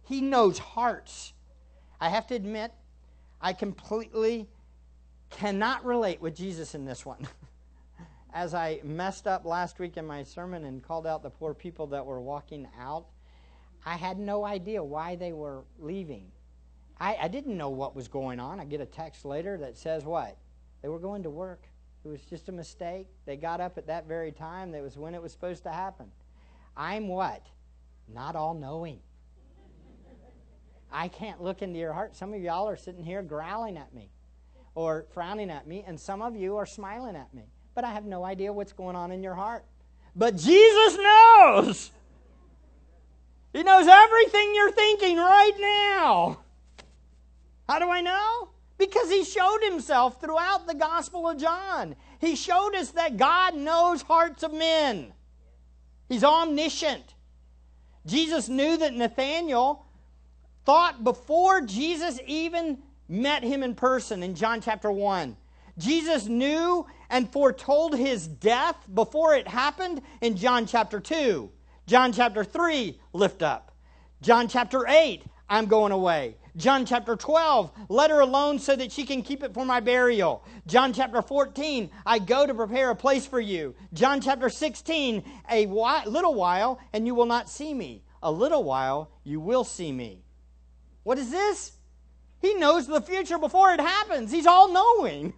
[0.07, 1.33] He knows hearts.
[2.01, 2.73] I have to admit,
[3.39, 4.49] I completely
[5.31, 7.27] cannot relate with Jesus in this one.
[8.33, 11.87] As I messed up last week in my sermon and called out the poor people
[11.87, 13.07] that were walking out,
[13.85, 16.31] I had no idea why they were leaving.
[16.99, 18.59] I, I didn't know what was going on.
[18.59, 20.37] I get a text later that says what?
[20.81, 21.63] They were going to work.
[22.05, 23.07] It was just a mistake.
[23.25, 24.71] They got up at that very time.
[24.71, 26.11] That was when it was supposed to happen.
[26.77, 27.45] I'm what?
[28.07, 28.99] Not all knowing.
[30.91, 32.15] I can't look into your heart.
[32.15, 34.09] Some of y'all are sitting here growling at me
[34.75, 37.43] or frowning at me, and some of you are smiling at me.
[37.73, 39.65] But I have no idea what's going on in your heart.
[40.15, 41.91] But Jesus knows.
[43.53, 46.39] He knows everything you're thinking right now.
[47.67, 48.49] How do I know?
[48.77, 51.95] Because he showed himself throughout the Gospel of John.
[52.19, 55.13] He showed us that God knows hearts of men.
[56.09, 57.13] He's omniscient.
[58.05, 59.85] Jesus knew that Nathanael
[60.65, 62.79] thought before Jesus even
[63.11, 65.35] met him in person in John chapter 1.
[65.77, 71.51] Jesus knew and foretold his death before it happened in John chapter 2.
[71.87, 73.75] John chapter 3, lift up.
[74.21, 76.37] John chapter 8, I'm going away.
[76.55, 80.45] John chapter 12, let her alone so that she can keep it for my burial.
[80.67, 83.75] John chapter 14, I go to prepare a place for you.
[83.93, 88.03] John chapter 16, a little while and you will not see me.
[88.23, 90.23] A little while you will see me.
[91.03, 91.73] What is this?
[92.41, 94.31] He knows the future before it happens.
[94.31, 95.33] He's all knowing.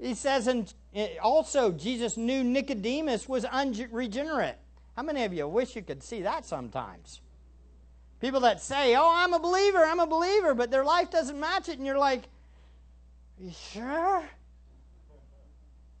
[0.00, 4.58] He says, and eh, also Jesus knew Nicodemus was unregenerate.
[4.96, 7.20] How many of you wish you could see that sometimes?
[8.20, 11.68] People that say, Oh, I'm a believer, I'm a believer, but their life doesn't match
[11.68, 12.24] it, and you're like,
[13.38, 14.24] You sure?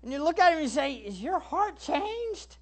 [0.02, 2.56] And you look at him and you say, Is your heart changed?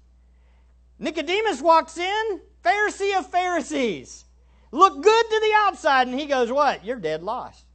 [0.99, 4.25] Nicodemus walks in, Pharisee of Pharisees.
[4.71, 6.85] Look good to the outside, and he goes, What?
[6.85, 7.65] You're dead lost.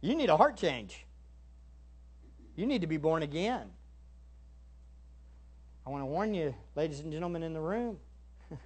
[0.00, 1.04] You need a heart change.
[2.56, 3.68] You need to be born again.
[5.86, 7.98] I want to warn you, ladies and gentlemen in the room.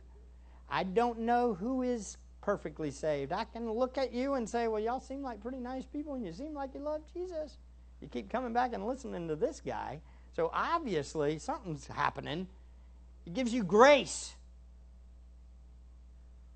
[0.70, 3.32] I don't know who is perfectly saved.
[3.32, 6.24] I can look at you and say, Well, y'all seem like pretty nice people, and
[6.24, 7.58] you seem like you love Jesus.
[8.00, 10.00] You keep coming back and listening to this guy.
[10.34, 12.48] So obviously, something's happening.
[13.26, 14.34] It gives you grace.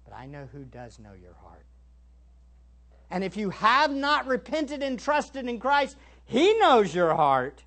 [0.09, 1.65] But I know who does know your heart.
[3.11, 7.63] And if you have not repented and trusted in Christ, He knows your heart.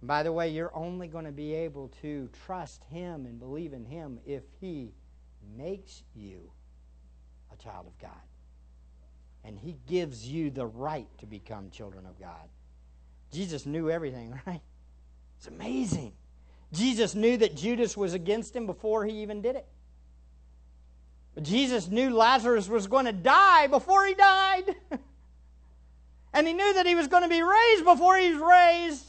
[0.00, 3.72] And by the way, you're only going to be able to trust Him and believe
[3.72, 4.92] in Him if He
[5.56, 6.50] makes you
[7.52, 8.10] a child of God.
[9.44, 12.48] And He gives you the right to become children of God.
[13.32, 14.62] Jesus knew everything, right?
[15.38, 16.12] It's amazing.
[16.72, 19.66] Jesus knew that Judas was against him before he even did it.
[21.34, 24.76] But Jesus knew Lazarus was going to die before he died.
[26.34, 29.06] and he knew that he was going to be raised before he was raised.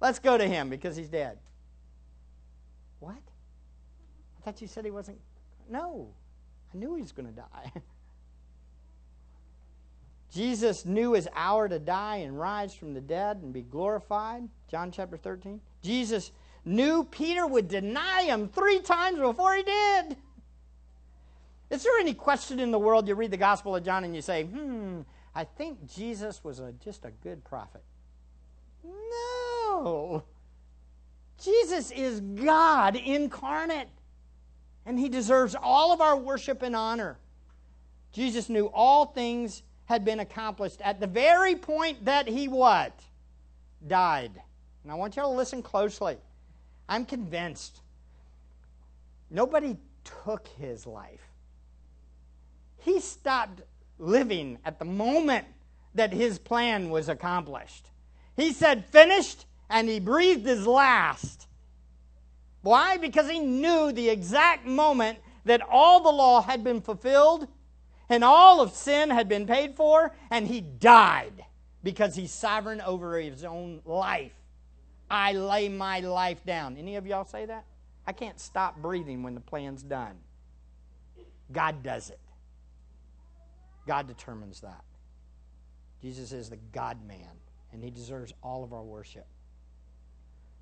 [0.00, 1.38] Let's go to him because he's dead.
[3.00, 3.14] What?
[3.14, 5.18] I thought you said he wasn't.
[5.70, 6.08] No,
[6.74, 7.72] I knew he was going to die.
[10.32, 14.48] Jesus knew his hour to die and rise from the dead and be glorified.
[14.68, 15.60] John chapter 13.
[15.82, 16.32] Jesus
[16.64, 20.16] knew Peter would deny him three times before he did.
[21.72, 24.20] Is there any question in the world you read the Gospel of John and you
[24.20, 25.00] say, hmm,
[25.34, 27.82] I think Jesus was a, just a good prophet?
[28.84, 30.22] No.
[31.42, 33.88] Jesus is God incarnate,
[34.84, 37.16] and he deserves all of our worship and honor.
[38.12, 42.92] Jesus knew all things had been accomplished at the very point that he what?
[43.88, 44.32] Died.
[44.82, 46.18] And I want you to listen closely.
[46.86, 47.80] I'm convinced
[49.30, 51.31] nobody took his life.
[52.82, 53.62] He stopped
[53.98, 55.46] living at the moment
[55.94, 57.90] that his plan was accomplished.
[58.36, 61.46] He said, finished, and he breathed his last.
[62.62, 62.96] Why?
[62.96, 67.48] Because he knew the exact moment that all the law had been fulfilled
[68.08, 71.44] and all of sin had been paid for, and he died
[71.82, 74.34] because he's sovereign over his own life.
[75.10, 76.76] I lay my life down.
[76.76, 77.64] Any of y'all say that?
[78.06, 80.16] I can't stop breathing when the plan's done.
[81.50, 82.18] God does it.
[83.86, 84.84] God determines that.
[86.00, 87.30] Jesus is the God man,
[87.72, 89.26] and he deserves all of our worship.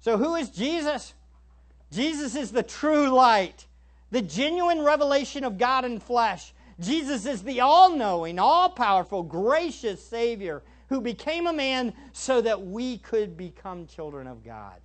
[0.00, 1.14] So, who is Jesus?
[1.90, 3.66] Jesus is the true light,
[4.10, 6.52] the genuine revelation of God in flesh.
[6.78, 12.66] Jesus is the all knowing, all powerful, gracious Savior who became a man so that
[12.66, 14.80] we could become children of God.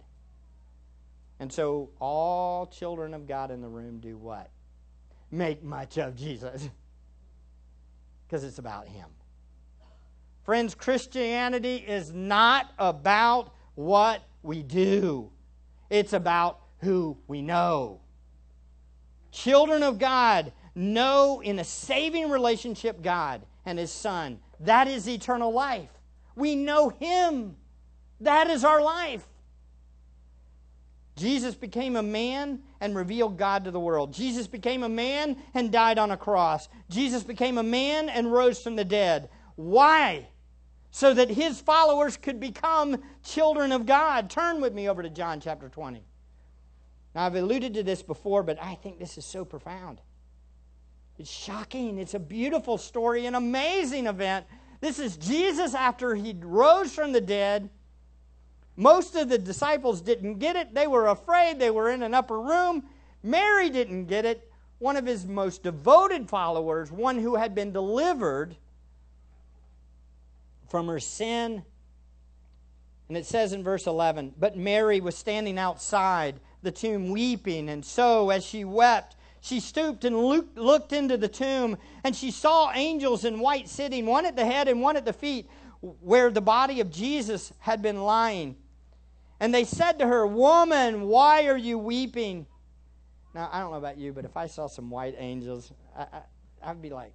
[1.40, 4.50] And so, all children of God in the room do what?
[5.32, 6.70] Make much of Jesus.
[8.36, 9.08] Because it's about Him.
[10.44, 15.32] Friends, Christianity is not about what we do,
[15.90, 18.02] it's about who we know.
[19.32, 24.40] Children of God know in a saving relationship God and His Son.
[24.60, 25.92] That is eternal life.
[26.36, 27.56] We know Him.
[28.20, 29.26] That is our life.
[31.16, 34.14] Jesus became a man and revealed God to the world.
[34.14, 36.68] Jesus became a man and died on a cross.
[36.90, 39.30] Jesus became a man and rose from the dead.
[39.56, 40.28] Why?
[40.92, 44.30] So that his followers could become children of God.
[44.30, 46.04] Turn with me over to John chapter 20.
[47.14, 50.02] Now, I've alluded to this before, but I think this is so profound.
[51.18, 51.98] It's shocking.
[51.98, 54.46] It's a beautiful story, an amazing event.
[54.82, 57.70] This is Jesus after he rose from the dead.
[58.78, 60.74] Most of the disciples didn't get it.
[60.74, 61.60] They were afraid.
[61.60, 62.84] They were in an upper room.
[63.24, 64.52] Mary didn't get it.
[64.80, 68.58] One of his most devoted followers, one who had been delivered
[70.68, 71.64] from her sin.
[73.08, 77.86] And it says in verse 11, But Mary was standing outside the tomb weeping, and
[77.86, 80.18] so as she wept, she stooped and
[80.56, 84.68] looked into the tomb, and she saw angels in white sitting, one at the head
[84.68, 85.48] and one at the feet,
[86.02, 88.56] where the body of Jesus had been lying.
[89.40, 92.46] And they said to her, Woman, why are you weeping?
[93.34, 96.08] Now, I don't know about you, but if I saw some white angels, I,
[96.64, 97.14] I, would be like,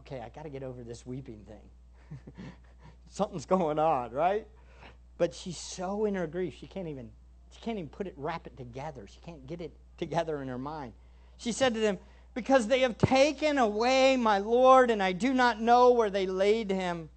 [0.00, 2.22] okay, I got to get over this weeping thing.
[3.08, 4.46] Something's going on, right?
[5.18, 7.10] But she's so in her grief, she can't even
[7.52, 9.06] she can't even put it, wrap it together.
[9.06, 10.92] She can't get it together in her mind.
[11.36, 11.98] She said to them,
[12.34, 16.70] Because they have taken away my Lord, and I do not know where they laid
[16.70, 17.08] him.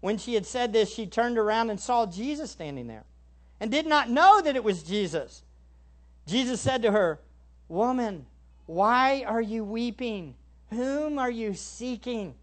[0.00, 3.04] When she had said this, she turned around and saw Jesus standing there,
[3.60, 5.42] and did not know that it was Jesus.
[6.26, 7.20] Jesus said to her,
[7.68, 8.26] Woman,
[8.66, 10.34] why are you weeping?
[10.70, 12.34] Whom are you seeking?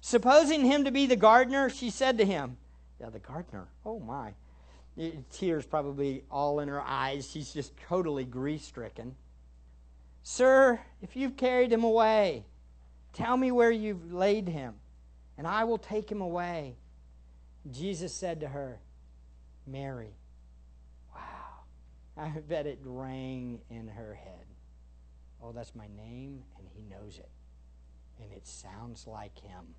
[0.00, 2.56] Supposing him to be the gardener, she said to him,
[3.00, 3.68] Yeah, the gardener.
[3.86, 4.34] Oh, my.
[5.30, 7.30] Tears probably all in her eyes.
[7.30, 9.14] She's just totally grief stricken.
[10.22, 12.44] Sir, if you've carried him away,
[13.12, 14.74] tell me where you've laid him,
[15.38, 16.76] and I will take him away.
[17.70, 18.80] Jesus said to her,
[19.66, 20.14] Mary.
[22.16, 24.46] I bet it rang in her head.
[25.42, 27.30] Oh, that's my name, and he knows it.
[28.20, 29.74] And it sounds like him.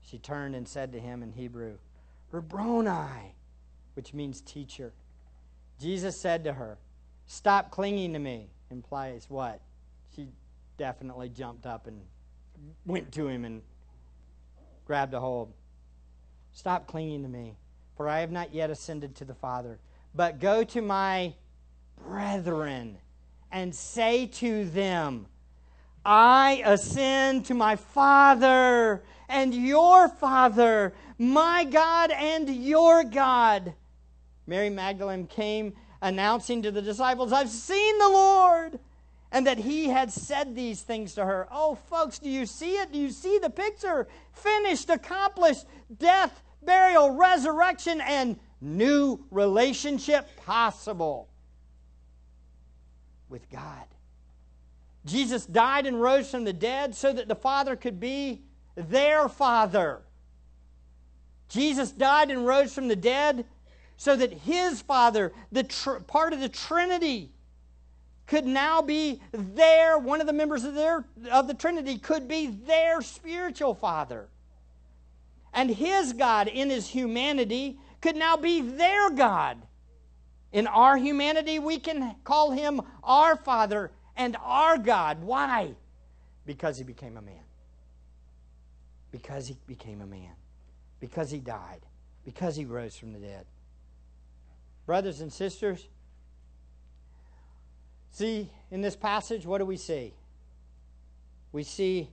[0.00, 1.78] She turned and said to him in Hebrew,
[2.30, 3.34] Rabboni,
[3.94, 4.92] which means teacher.
[5.80, 6.78] Jesus said to her,
[7.26, 9.60] Stop clinging to me implies what?
[10.14, 10.28] She
[10.76, 12.00] definitely jumped up and
[12.84, 13.62] went to him and
[14.84, 15.52] grabbed a hold.
[16.52, 17.56] Stop clinging to me,
[17.96, 19.78] for I have not yet ascended to the Father.
[20.16, 21.34] But go to my
[22.02, 22.96] brethren
[23.52, 25.26] and say to them,
[26.06, 33.74] I ascend to my Father and your Father, my God and your God.
[34.46, 38.78] Mary Magdalene came announcing to the disciples, I've seen the Lord,
[39.32, 41.46] and that he had said these things to her.
[41.50, 42.90] Oh, folks, do you see it?
[42.90, 44.08] Do you see the picture?
[44.32, 45.66] Finished, accomplished,
[45.98, 51.28] death, burial, resurrection, and new relationship possible
[53.28, 53.84] with God.
[55.04, 58.42] Jesus died and rose from the dead so that the Father could be
[58.74, 60.02] their Father.
[61.48, 63.44] Jesus died and rose from the dead
[63.96, 67.30] so that his Father, the tr- part of the Trinity,
[68.26, 72.48] could now be their, one of the members of, their, of the Trinity could be
[72.48, 74.28] their spiritual Father.
[75.54, 79.58] And his God in his humanity could now be their God.
[80.52, 85.24] In our humanity, we can call him our Father and our God.
[85.24, 85.74] Why?
[86.46, 87.42] Because he became a man.
[89.10, 90.30] Because he became a man.
[91.00, 91.80] Because he died.
[92.24, 93.44] Because he rose from the dead.
[94.86, 95.88] Brothers and sisters,
[98.12, 100.14] see, in this passage, what do we see?
[101.50, 102.08] We see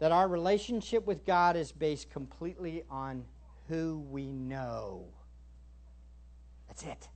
[0.00, 3.24] that our relationship with God is based completely on
[3.68, 5.06] who we know.
[6.68, 7.08] That's it.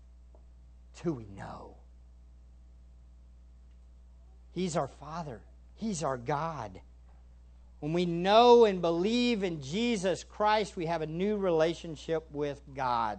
[0.92, 1.76] It's who we know.
[4.52, 5.40] He's our Father,
[5.74, 6.80] He's our God.
[7.80, 13.18] When we know and believe in Jesus Christ, we have a new relationship with God.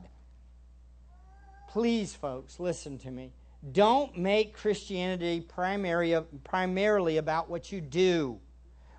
[1.69, 3.33] Please, folks, listen to me.
[3.71, 8.39] Don't make Christianity primary, primarily about what you do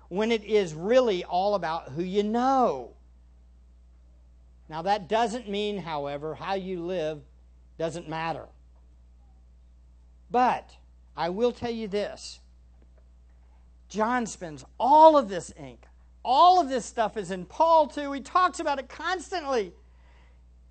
[0.07, 2.95] when it is really all about who you know.
[4.69, 7.21] Now, that doesn't mean, however, how you live
[7.79, 8.45] doesn't matter.
[10.29, 10.69] But
[11.17, 12.39] I will tell you this
[13.89, 15.85] John spends all of this ink,
[16.23, 18.11] all of this stuff is in Paul too.
[18.11, 19.73] He talks about it constantly.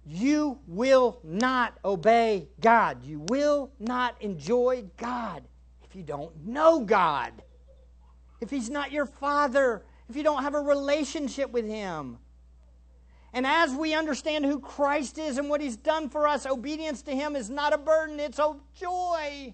[0.06, 3.04] You will not obey God.
[3.04, 5.42] You will not enjoy God
[5.84, 7.32] if you don't know God.
[8.40, 12.18] If He's not your Father, if you don't have a relationship with Him.
[13.32, 17.12] And as we understand who Christ is and what He's done for us, obedience to
[17.12, 19.52] Him is not a burden, it's a joy.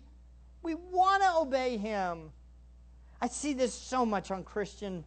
[0.63, 2.31] We want to obey Him.
[3.21, 5.05] I see this so much on Christian,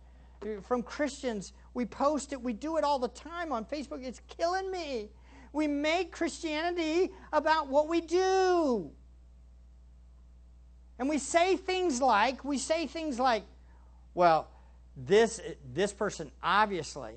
[0.63, 1.53] from Christians.
[1.73, 4.03] We post it, we do it all the time on Facebook.
[4.03, 5.09] It's killing me.
[5.53, 8.91] We make Christianity about what we do.
[10.99, 13.43] And we say things like, we say things like,
[14.13, 14.49] well,
[14.95, 15.39] this,
[15.73, 17.13] this person obviously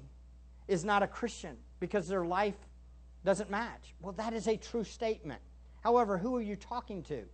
[0.70, 2.54] is not a Christian because their life
[3.24, 3.94] doesn't match.
[4.00, 5.40] Well, that is a true statement.
[5.82, 7.24] However, who are you talking to?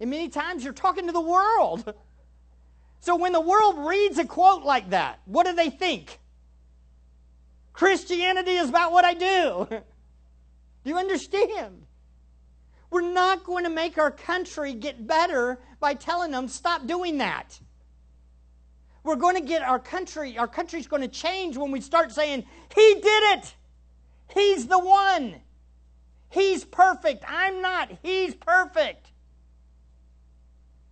[0.00, 1.94] And many times you're talking to the world.
[3.00, 6.18] So when the world reads a quote like that, what do they think?
[7.72, 9.68] Christianity is about what I do.
[9.70, 9.80] do
[10.84, 11.86] you understand?
[12.90, 17.60] We're not going to make our country get better by telling them stop doing that.
[19.08, 22.44] We're going to get our country, our country's going to change when we start saying,
[22.74, 23.54] He did it.
[24.34, 25.36] He's the one.
[26.28, 27.24] He's perfect.
[27.26, 27.90] I'm not.
[28.02, 29.10] He's perfect.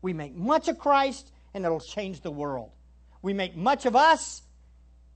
[0.01, 2.71] We make much of Christ and it'll change the world.
[3.21, 4.41] We make much of us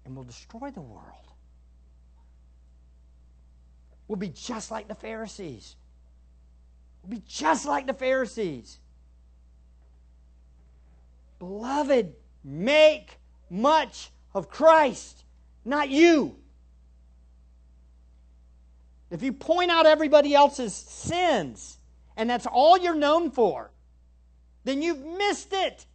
[0.05, 1.07] and we'll destroy the world.
[4.09, 5.75] We'll be just like the Pharisees.
[7.03, 8.79] We'll be just like the Pharisees.
[11.39, 12.13] Beloved,
[12.43, 13.19] Make
[13.49, 15.25] much of Christ,
[15.65, 16.37] not you.
[19.11, 21.79] If you point out everybody else's sins
[22.17, 23.71] and that's all you're known for,
[24.65, 25.87] then you've missed it.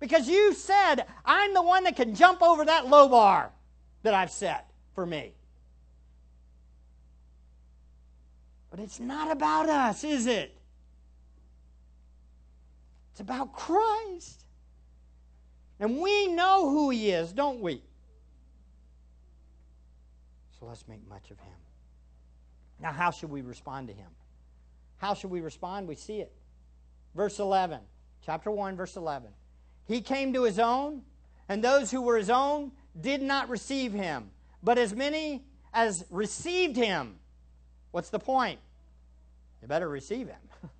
[0.00, 3.52] Because you said, I'm the one that can jump over that low bar
[4.02, 5.32] that I've set for me.
[8.70, 10.56] But it's not about us, is it?
[13.12, 14.41] It's about Christ.
[15.82, 17.82] And we know who he is, don't we?
[20.60, 21.56] So let's make much of him.
[22.80, 24.06] Now, how should we respond to him?
[24.98, 25.88] How should we respond?
[25.88, 26.30] We see it.
[27.16, 27.80] Verse 11,
[28.24, 29.30] chapter 1, verse 11.
[29.84, 31.02] He came to his own,
[31.48, 32.70] and those who were his own
[33.00, 34.30] did not receive him.
[34.62, 35.42] But as many
[35.74, 37.16] as received him,
[37.90, 38.60] what's the point?
[39.60, 40.40] You better receive him.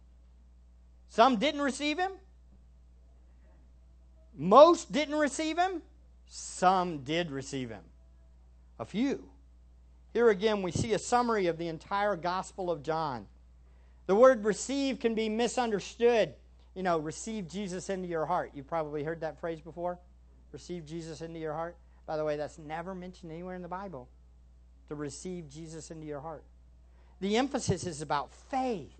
[1.08, 2.12] Some didn't receive him,
[4.36, 5.82] most didn't receive him,
[6.26, 7.82] some did receive him.
[8.78, 9.28] A few.
[10.12, 13.26] Here again, we see a summary of the entire Gospel of John.
[14.06, 16.34] The word receive can be misunderstood.
[16.74, 18.52] You know, receive Jesus into your heart.
[18.54, 19.98] You've probably heard that phrase before.
[20.52, 21.76] Receive Jesus into your heart.
[22.06, 24.08] By the way, that's never mentioned anywhere in the Bible
[24.88, 26.44] to receive Jesus into your heart.
[27.20, 28.92] The emphasis is about faith.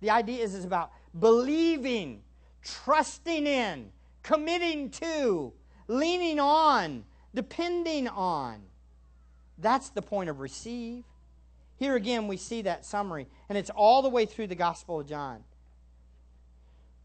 [0.00, 2.22] The idea is, is about believing,
[2.62, 3.90] trusting in,
[4.24, 5.52] committing to,
[5.86, 8.60] leaning on, depending on.
[9.58, 11.04] That's the point of receive.
[11.76, 15.08] Here again, we see that summary, and it's all the way through the Gospel of
[15.08, 15.44] John.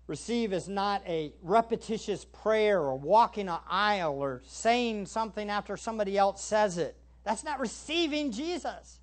[0.07, 6.17] Receive is not a repetitious prayer or walking an aisle or saying something after somebody
[6.17, 6.97] else says it.
[7.23, 8.99] That's not receiving Jesus.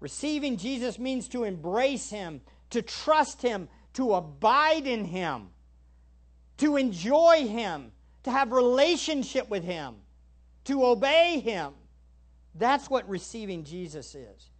[0.00, 5.48] Receiving Jesus means to embrace Him, to trust Him, to abide in Him,
[6.58, 7.92] to enjoy Him,
[8.24, 9.96] to have relationship with Him,
[10.64, 11.72] to obey Him.
[12.54, 14.50] That's what receiving Jesus is.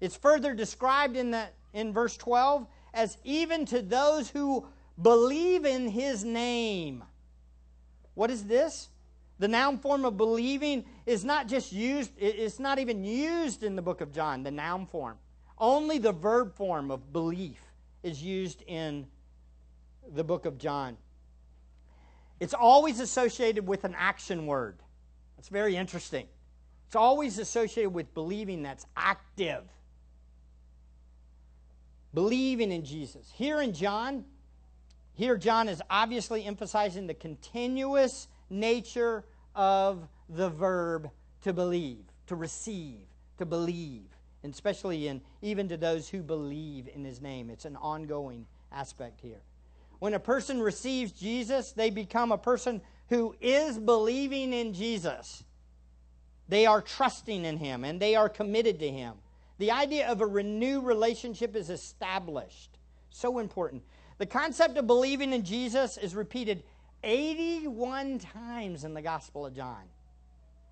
[0.00, 4.66] It's further described in, the, in verse 12 as even to those who
[5.00, 7.04] believe in his name.
[8.14, 8.88] What is this?
[9.38, 13.82] The noun form of believing is not just used, it's not even used in the
[13.82, 15.18] book of John, the noun form.
[15.58, 17.60] Only the verb form of belief
[18.02, 19.06] is used in
[20.14, 20.96] the book of John.
[22.40, 24.78] It's always associated with an action word.
[25.36, 26.26] That's very interesting.
[26.86, 29.64] It's always associated with believing that's active.
[32.14, 33.30] Believing in Jesus.
[33.34, 34.24] Here in John,
[35.14, 41.10] here John is obviously emphasizing the continuous nature of the verb
[41.42, 43.00] to believe, to receive,
[43.38, 44.08] to believe,
[44.42, 47.50] and especially in even to those who believe in his name.
[47.50, 49.40] It's an ongoing aspect here.
[49.98, 55.44] When a person receives Jesus, they become a person who is believing in Jesus.
[56.48, 59.14] They are trusting in him and they are committed to him.
[59.58, 62.78] The idea of a renewed relationship is established.
[63.10, 63.82] So important.
[64.18, 66.62] The concept of believing in Jesus is repeated
[67.02, 69.82] 81 times in the Gospel of John.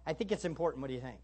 [0.06, 0.82] I think it's important.
[0.82, 1.20] What do you think?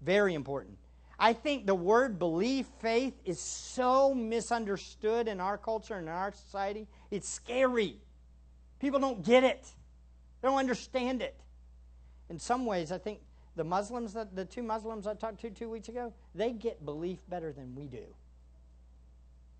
[0.00, 0.78] Very important.
[1.18, 6.32] I think the word belief, faith, is so misunderstood in our culture and in our
[6.32, 6.86] society.
[7.10, 7.96] It's scary.
[8.78, 9.66] People don't get it,
[10.40, 11.34] they don't understand it.
[12.28, 13.20] In some ways, I think
[13.54, 17.20] the Muslims, that, the two Muslims I talked to two weeks ago, they get belief
[17.28, 18.04] better than we do.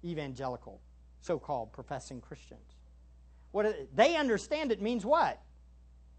[0.05, 0.81] Evangelical,
[1.23, 2.75] so called professing Christians.
[3.53, 5.41] What they understand it means what?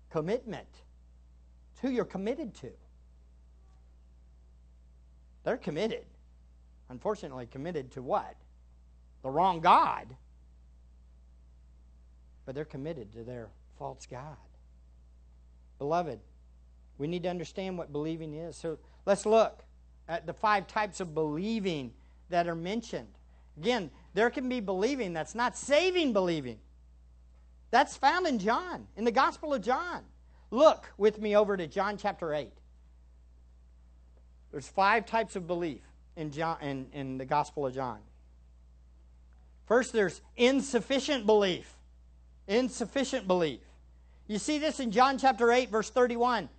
[0.10, 0.68] Commitment.
[1.72, 2.72] It's who you're committed to.
[5.48, 6.04] They're committed.
[6.90, 8.36] Unfortunately, committed to what?
[9.24, 10.14] The wrong God.
[12.46, 13.48] But they're committed to their
[13.80, 14.36] false God.
[15.80, 16.20] Beloved,
[16.98, 18.58] we need to understand what believing is.
[18.58, 19.64] So let's look
[20.10, 21.94] at the five types of believing
[22.30, 23.08] that are mentioned.
[23.58, 26.60] Again, there can be believing that's not saving believing.
[27.72, 30.02] That's found in John, in the Gospel of John.
[30.52, 32.52] Look with me over to John chapter 8.
[34.58, 35.82] There's five types of belief
[36.16, 38.00] in, John, in, in the Gospel of John.
[39.68, 41.72] First, there's insufficient belief.
[42.48, 43.60] Insufficient belief.
[44.26, 46.50] You see this in John chapter 8, verse 31.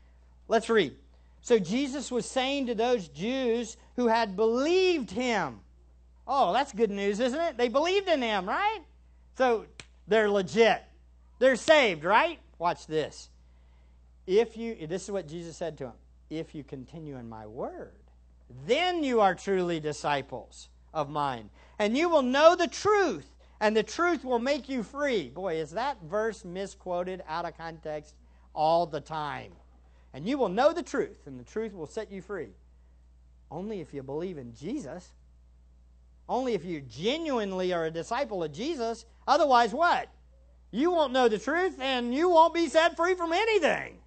[0.46, 0.94] Let's read.
[1.42, 5.59] So Jesus was saying to those Jews who had believed him.
[6.24, 7.57] Oh, that's good news, isn't it?
[7.57, 8.78] They believed in him, right?
[9.36, 9.66] So
[10.07, 10.84] they're legit.
[11.40, 12.38] They're saved, right?
[12.61, 13.28] Watch this.
[14.24, 15.94] If you this is what Jesus said to them.
[16.30, 18.02] If you continue in my word,
[18.66, 23.82] then you are truly disciples of mine, and you will know the truth, and the
[23.82, 25.28] truth will make you free.
[25.28, 28.14] Boy, is that verse misquoted out of context
[28.54, 29.52] all the time.
[30.14, 32.48] And you will know the truth, and the truth will set you free.
[33.50, 35.12] Only if you believe in Jesus.
[36.28, 39.06] Only if you genuinely are a disciple of Jesus.
[39.26, 40.08] Otherwise, what?
[40.70, 43.98] You won't know the truth, and you won't be set free from anything.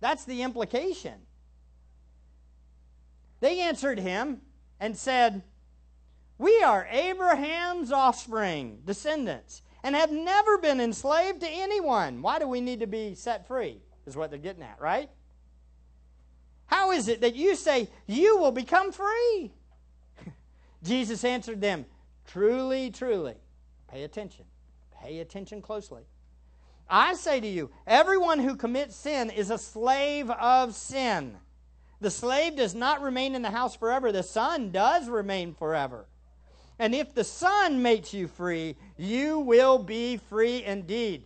[0.00, 1.14] That's the implication.
[3.40, 4.40] They answered him
[4.80, 5.42] and said,
[6.38, 12.22] We are Abraham's offspring, descendants, and have never been enslaved to anyone.
[12.22, 13.80] Why do we need to be set free?
[14.06, 15.10] is what they're getting at, right?
[16.66, 19.52] How is it that you say you will become free?
[20.82, 21.86] Jesus answered them,
[22.26, 23.34] Truly, truly,
[23.88, 24.44] pay attention.
[25.00, 26.02] Pay attention closely.
[26.88, 31.36] I say to you, everyone who commits sin is a slave of sin.
[32.00, 36.06] The slave does not remain in the house forever, the son does remain forever.
[36.78, 41.24] And if the son makes you free, you will be free indeed.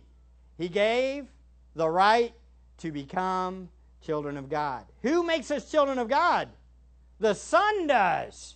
[0.57, 1.27] He gave
[1.75, 2.33] the right
[2.77, 3.69] to become
[4.01, 4.85] children of God.
[5.01, 6.49] Who makes us children of God?
[7.19, 8.55] The Son does.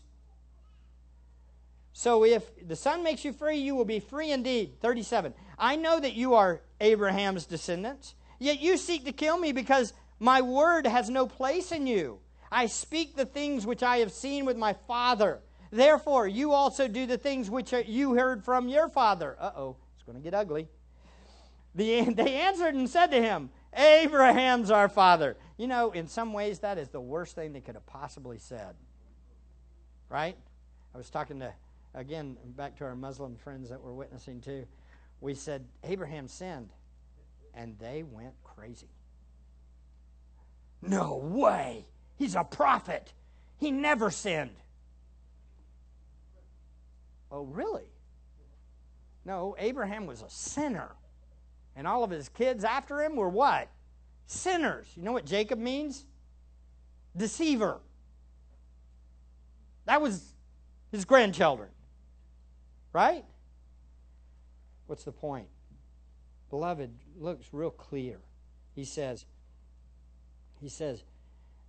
[1.94, 4.82] So if the Son makes you free, you will be free indeed.
[4.82, 5.34] 37.
[5.58, 10.42] I know that you are Abraham's descendants, yet you seek to kill me because my
[10.42, 12.20] word has no place in you.
[12.52, 15.40] I speak the things which I have seen with my father.
[15.72, 19.36] Therefore, you also do the things which you heard from your father.
[19.40, 20.68] Uh oh, it's going to get ugly.
[21.74, 25.36] The, they answered and said to him, Abraham's our father.
[25.58, 28.76] You know, in some ways, that is the worst thing they could have possibly said.
[30.10, 30.38] Right?
[30.94, 31.54] I was talking to
[31.96, 34.66] again, back to our Muslim friends that we're witnessing to,
[35.22, 36.70] we said, Abraham sinned.
[37.54, 38.90] And they went crazy.
[40.82, 41.86] No way.
[42.18, 43.14] He's a prophet.
[43.58, 44.56] He never sinned.
[47.32, 47.90] Oh, really?
[49.26, 50.92] No, Abraham was a sinner.
[51.76, 53.68] And all of his kids after him were what?
[54.28, 54.88] Sinners.
[54.96, 56.06] You know what Jacob means?
[57.18, 57.80] Deceiver.
[59.86, 60.34] That was
[60.92, 61.70] his grandchildren.
[62.94, 63.26] Right?
[64.88, 65.48] What's the point?
[66.50, 68.20] Beloved, looks real clear.
[68.76, 69.26] He says,
[70.62, 71.04] he says,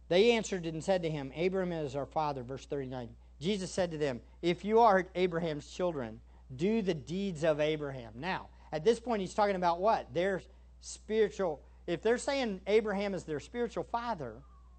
[0.08, 3.08] they answered and said to him, Abraham is our father, verse 39.
[3.40, 6.20] Jesus said to them, If you are Abraham's children,
[6.54, 8.12] do the deeds of Abraham.
[8.14, 10.12] Now, at this point, he's talking about what?
[10.14, 10.42] Their
[10.80, 11.60] spiritual.
[11.86, 14.34] If they're saying Abraham is their spiritual father,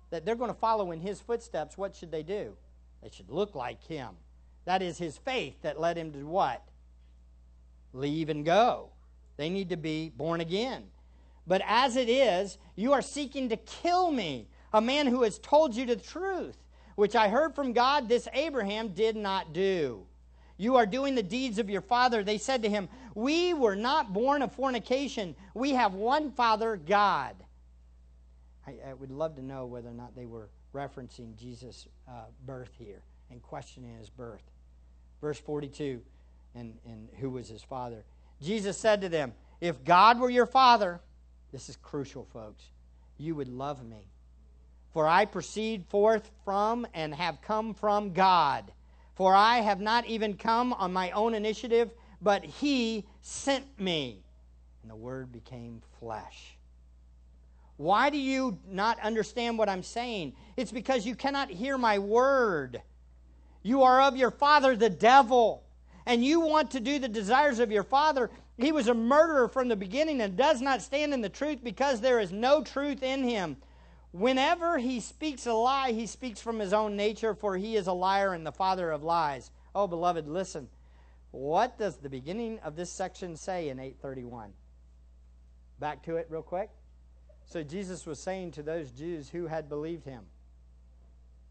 [0.10, 2.54] that they're going to follow in his footsteps, what should they do?
[3.02, 4.10] They should look like him.
[4.66, 6.67] That is his faith that led him to what?
[7.94, 8.90] Leave and go.
[9.38, 10.84] They need to be born again.
[11.46, 15.76] But as it is, you are seeking to kill me, a man who has told
[15.76, 16.58] you the truth,
[16.96, 20.06] which I heard from God, this Abraham did not do.
[20.58, 22.24] You are doing the deeds of your father.
[22.24, 25.36] They said to him, We were not born of fornication.
[25.54, 27.36] We have one father, God.
[28.66, 32.72] I, I would love to know whether or not they were referencing Jesus' uh, birth
[32.78, 34.44] here and questioning his birth.
[35.22, 36.02] Verse 42,
[36.56, 38.04] and, and who was his father.
[38.42, 41.00] Jesus said to them, If God were your father,
[41.52, 42.64] this is crucial, folks,
[43.18, 44.08] you would love me.
[44.94, 48.72] For I proceed forth from and have come from God.
[49.16, 51.92] For I have not even come on my own initiative,
[52.22, 54.24] but He sent me.
[54.82, 56.58] And the Word became flesh.
[57.78, 60.34] Why do you not understand what I'm saying?
[60.56, 62.82] It's because you cannot hear my word.
[63.62, 65.64] You are of your father, the devil,
[66.08, 68.32] and you want to do the desires of your father.
[68.58, 72.00] He was a murderer from the beginning and does not stand in the truth because
[72.00, 73.58] there is no truth in him.
[74.14, 77.94] Whenever he speaks a lie, he speaks from his own nature, for he is a
[77.94, 79.52] liar and the father of lies.
[79.76, 80.70] Oh, beloved, listen.
[81.32, 84.54] What does the beginning of this section say in 831?
[85.80, 86.70] Back to it real quick.
[87.46, 90.24] So Jesus was saying to those Jews who had believed him,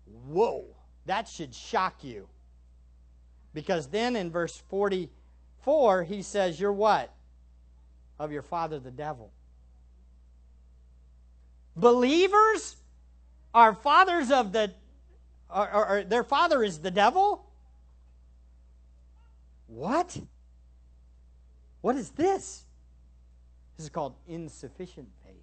[0.07, 0.65] Whoa,
[1.05, 2.27] that should shock you.
[3.57, 7.11] Because then in verse 44, he says, You're what?
[8.19, 9.33] Of your father, the devil.
[11.75, 12.77] Believers
[13.55, 14.75] are fathers of the,
[15.49, 17.47] or, or, or their father is the devil?
[19.69, 20.19] What?
[21.81, 22.63] What is this?
[23.79, 25.35] This is called insufficient faith.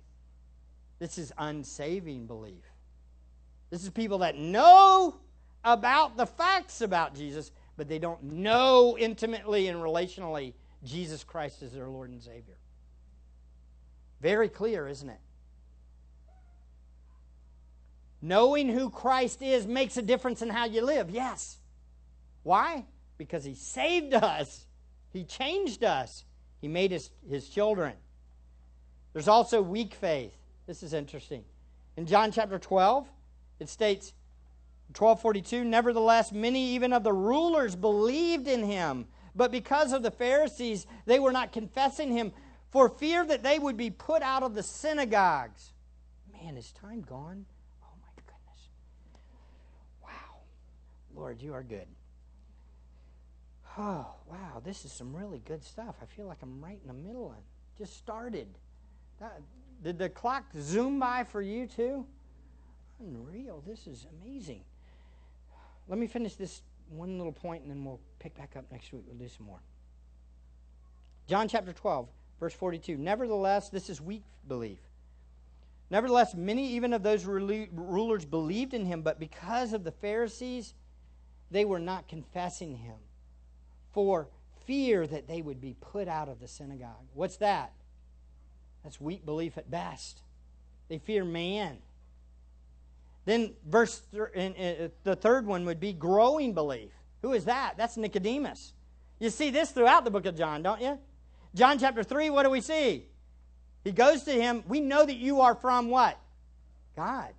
[1.00, 2.64] This is unsaving belief.
[3.72, 5.16] This is people that know
[5.64, 10.54] about the facts about Jesus, but they don't know intimately and relationally
[10.84, 12.58] Jesus Christ is their Lord and Savior.
[14.22, 15.20] Very clear, isn't it?
[18.22, 21.10] Knowing who Christ is makes a difference in how you live.
[21.10, 21.58] Yes.
[22.44, 22.86] Why?
[23.18, 24.66] Because He saved us,
[25.12, 26.24] He changed us,
[26.62, 27.94] He made us His children.
[29.12, 30.34] There's also weak faith.
[30.68, 31.44] This is interesting.
[31.98, 33.08] In John chapter 12,
[33.60, 34.14] it states,
[34.90, 40.86] 1242, nevertheless, many even of the rulers believed in him, but because of the Pharisees,
[41.06, 42.32] they were not confessing him
[42.70, 45.74] for fear that they would be put out of the synagogues.
[46.32, 47.46] Man, is time gone?
[47.84, 48.70] Oh my goodness.
[50.04, 50.42] Wow.
[51.16, 51.88] Lord, you are good.
[53.78, 55.96] Oh, wow, this is some really good stuff.
[56.02, 57.42] I feel like I'm right in the middle and
[57.78, 58.48] just started.
[59.20, 59.42] That,
[59.84, 62.06] did the clock zoom by for you too?
[63.00, 63.64] Unreal.
[63.66, 64.62] This is amazing.
[65.88, 69.04] Let me finish this one little point and then we'll pick back up next week.
[69.08, 69.60] We'll do some more.
[71.28, 72.08] John chapter 12,
[72.40, 72.98] verse 42.
[72.98, 74.80] Nevertheless, this is weak belief.
[75.90, 80.74] Nevertheless, many even of those rulers believed in him, but because of the Pharisees,
[81.52, 82.98] they were not confessing him
[83.92, 84.28] for
[84.66, 87.06] fear that they would be put out of the synagogue.
[87.14, 87.74] What's that?
[88.84, 90.24] That's weak belief at best.
[90.90, 91.78] They fear man.
[93.26, 96.92] Then verse th- uh, the third one would be growing belief.
[97.22, 97.76] Who is that?
[97.78, 98.74] That's Nicodemus.
[99.20, 101.00] You see this throughout the book of John, don't you?
[101.56, 103.06] John chapter 3, what do we see?
[103.84, 106.20] He goes to him, we know that you are from what?
[106.96, 107.34] God,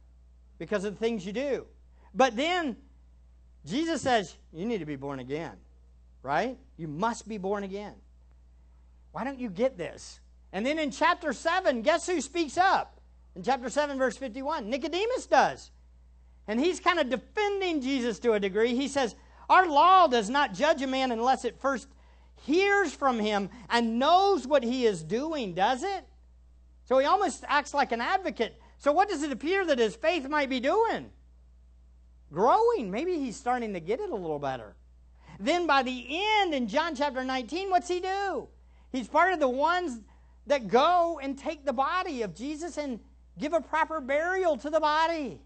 [0.59, 1.67] because of the things you do.
[2.15, 2.77] But then
[3.67, 5.57] Jesus says, You need to be born again,
[6.23, 6.59] right?
[6.77, 7.95] You must be born again.
[9.13, 10.21] Why don't you get this?
[10.53, 12.94] And then in chapter 7, guess who speaks up?
[13.37, 15.71] In chapter 7, verse 51, Nicodemus does.
[16.47, 18.75] And he's kind of defending Jesus to a degree.
[18.75, 19.17] He says,
[19.49, 21.89] Our law does not judge a man unless it first
[22.43, 26.07] hears from him and knows what he is doing, does it?
[26.85, 28.61] So he almost acts like an advocate.
[28.79, 31.11] So, what does it appear that his faith might be doing?
[32.31, 32.91] Growing.
[32.91, 34.75] Maybe he's starting to get it a little better.
[35.41, 38.49] Then, by the end, in John chapter 19, what's he do?
[38.93, 40.01] He's part of the ones
[40.47, 43.01] that go and take the body of Jesus and
[43.39, 45.41] give a proper burial to the body,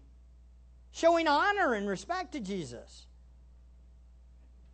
[0.91, 3.05] showing honor and respect to Jesus.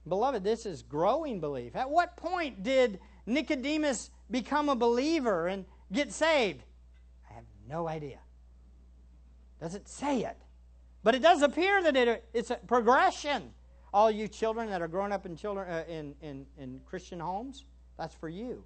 [0.08, 1.76] Beloved, this is growing belief.
[1.76, 6.64] At what point did Nicodemus become a believer and get saved?
[7.30, 8.20] I have no idea.
[9.60, 10.38] Doesn't say it.
[11.04, 13.52] But it does appear that it, it's a progression.
[13.94, 17.64] All you children that are growing up in, children, uh, in, in, in Christian homes,
[17.98, 18.64] that's for you.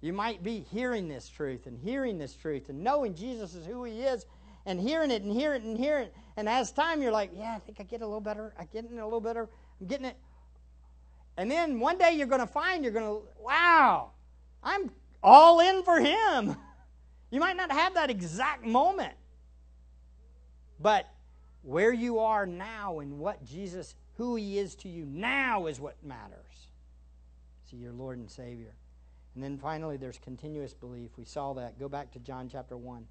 [0.00, 3.84] You might be hearing this truth and hearing this truth and knowing Jesus is who
[3.84, 4.24] he is
[4.64, 6.14] and hearing it and hearing it and hearing it.
[6.36, 8.54] And as time, you're like, yeah, I think I get a little better.
[8.58, 9.48] I get it a little better.
[9.80, 10.16] I'm getting it.
[11.36, 14.10] And then one day you're going to find you're going to, wow,
[14.62, 14.90] I'm
[15.22, 16.56] all in for him.
[17.32, 19.14] You might not have that exact moment.
[20.80, 21.08] But
[21.62, 25.94] where you are now and what Jesus, who he is to you now is what
[26.02, 26.66] matters.
[27.70, 28.74] See, your Lord and Savior.
[29.34, 31.10] And then finally, there's continuous belief.
[31.16, 31.78] We saw that.
[31.78, 33.06] Go back to John chapter 1.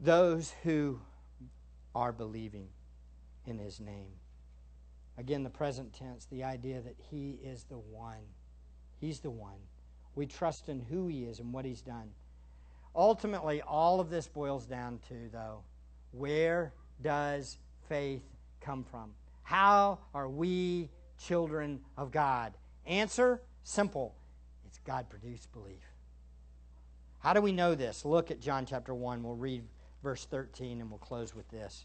[0.00, 1.00] Those who
[1.94, 2.68] are believing
[3.46, 4.12] in his name.
[5.16, 8.22] Again, the present tense, the idea that he is the one.
[9.00, 9.58] He's the one.
[10.14, 12.10] We trust in who he is and what he's done.
[12.94, 15.62] Ultimately, all of this boils down to, though,
[16.12, 16.72] where
[17.02, 18.22] does faith
[18.60, 19.10] come from?
[19.42, 22.52] How are we children of God?
[22.88, 24.14] Answer simple
[24.66, 25.84] it's God produced belief.
[27.20, 28.04] How do we know this?
[28.04, 29.22] Look at John chapter 1.
[29.22, 29.62] We'll read
[30.02, 31.84] verse 13 and we'll close with this.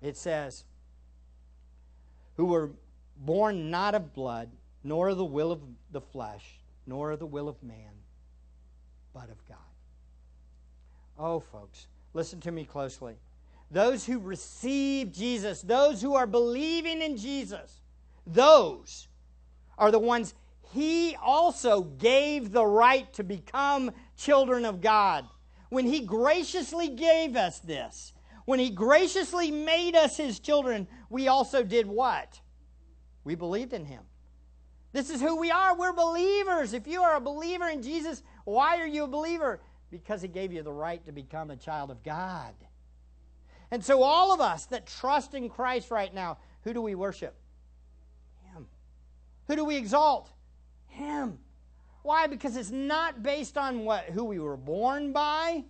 [0.00, 0.64] It says,
[2.36, 2.70] Who were
[3.16, 4.50] born not of blood,
[4.84, 5.60] nor of the will of
[5.90, 6.44] the flesh,
[6.86, 7.92] nor of the will of man,
[9.12, 9.58] but of God.
[11.18, 13.16] Oh, folks, listen to me closely.
[13.70, 17.80] Those who receive Jesus, those who are believing in Jesus,
[18.32, 19.08] those
[19.76, 20.34] are the ones
[20.72, 25.24] he also gave the right to become children of God.
[25.70, 28.12] When he graciously gave us this,
[28.44, 32.40] when he graciously made us his children, we also did what?
[33.24, 34.02] We believed in him.
[34.92, 35.76] This is who we are.
[35.76, 36.72] We're believers.
[36.72, 39.60] If you are a believer in Jesus, why are you a believer?
[39.90, 42.54] Because he gave you the right to become a child of God.
[43.70, 47.34] And so, all of us that trust in Christ right now, who do we worship?
[49.48, 50.30] Who do we exalt?
[50.86, 51.38] Him.
[52.02, 52.26] Why?
[52.26, 55.64] Because it's not based on what who we were born by.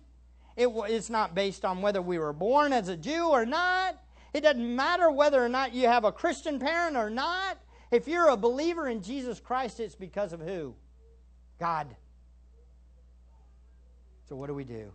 [0.55, 3.97] It, it's not based on whether we were born as a Jew or not.
[4.33, 7.57] It doesn't matter whether or not you have a Christian parent or not.
[7.91, 10.75] If you're a believer in Jesus Christ, it's because of who?
[11.59, 11.95] God.
[14.27, 14.91] So, what do we do?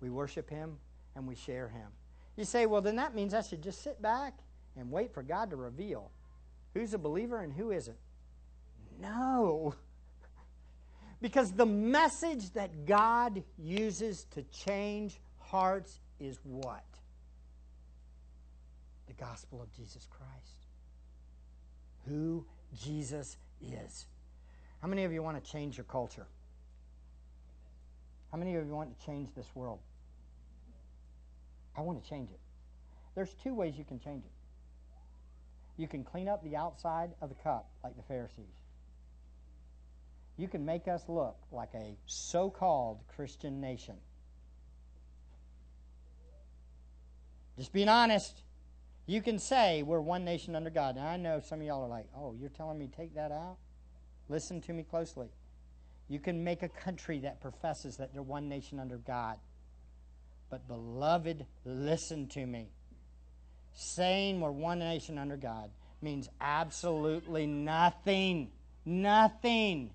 [0.00, 0.76] We worship Him
[1.14, 1.88] and we share Him.
[2.36, 4.34] You say, well, then that means I should just sit back
[4.76, 6.10] and wait for God to reveal
[6.74, 7.98] who's a believer and who isn't.
[9.00, 9.74] No.
[11.20, 16.84] Because the message that God uses to change hearts is what?
[19.06, 20.66] The gospel of Jesus Christ.
[22.08, 22.44] Who
[22.74, 24.06] Jesus is.
[24.80, 26.26] How many of you want to change your culture?
[28.32, 29.78] How many of you want to change this world?
[31.76, 32.40] I want to change it.
[33.14, 34.31] There's two ways you can change it.
[35.76, 38.62] You can clean up the outside of the cup like the Pharisees
[40.36, 43.96] you can make us look like a so called Christian nation.
[47.58, 48.42] Just being honest.
[49.06, 50.96] You can say we're one nation under God.
[50.96, 53.56] Now, I know some of y'all are like, oh, you're telling me take that out?
[54.28, 55.28] Listen to me closely.
[56.08, 59.38] You can make a country that professes that they're one nation under God.
[60.50, 62.68] But, beloved, listen to me.
[63.74, 65.70] Saying we're one nation under God
[66.00, 68.50] means absolutely nothing.
[68.84, 69.90] Nothing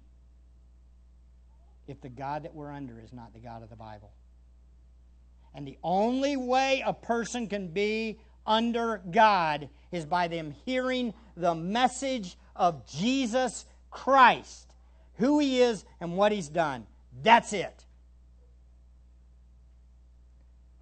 [1.88, 4.12] if the God that we're under is not the God of the Bible.
[5.54, 11.56] And the only way a person can be under God is by them hearing the
[11.56, 14.68] message of Jesus Christ,
[15.16, 16.86] who He is and what He's done.
[17.24, 17.86] That's it.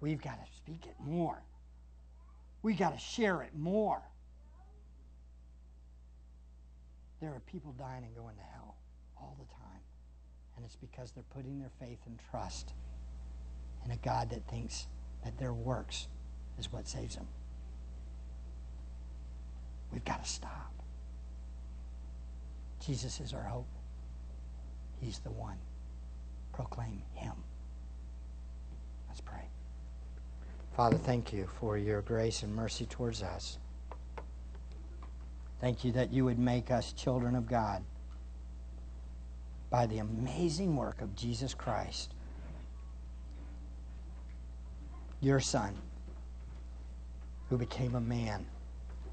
[0.00, 1.42] We've got to speak it more.
[2.66, 4.02] We've got to share it more.
[7.20, 8.74] There are people dying and going to hell
[9.16, 9.80] all the time.
[10.56, 12.72] And it's because they're putting their faith and trust
[13.84, 14.88] in a God that thinks
[15.22, 16.08] that their works
[16.58, 17.28] is what saves them.
[19.92, 20.74] We've got to stop.
[22.84, 23.68] Jesus is our hope.
[25.00, 25.58] He's the one.
[26.52, 27.34] Proclaim Him.
[29.06, 29.50] Let's pray.
[30.76, 33.56] Father, thank you for your grace and mercy towards us.
[35.58, 37.82] Thank you that you would make us children of God
[39.70, 42.12] by the amazing work of Jesus Christ,
[45.22, 45.74] your Son,
[47.48, 48.44] who became a man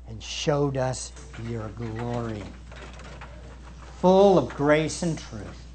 [0.09, 1.13] and showed us
[1.49, 2.43] your glory,
[4.01, 5.65] full of grace and truth.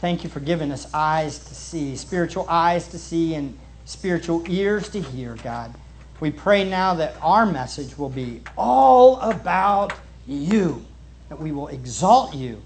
[0.00, 4.90] Thank you for giving us eyes to see, spiritual eyes to see, and spiritual ears
[4.90, 5.72] to hear, God.
[6.20, 9.94] We pray now that our message will be all about
[10.26, 10.84] you,
[11.28, 12.60] that we will exalt you.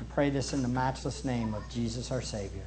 [0.00, 2.64] We pray this in the matchless name of Jesus our Savior.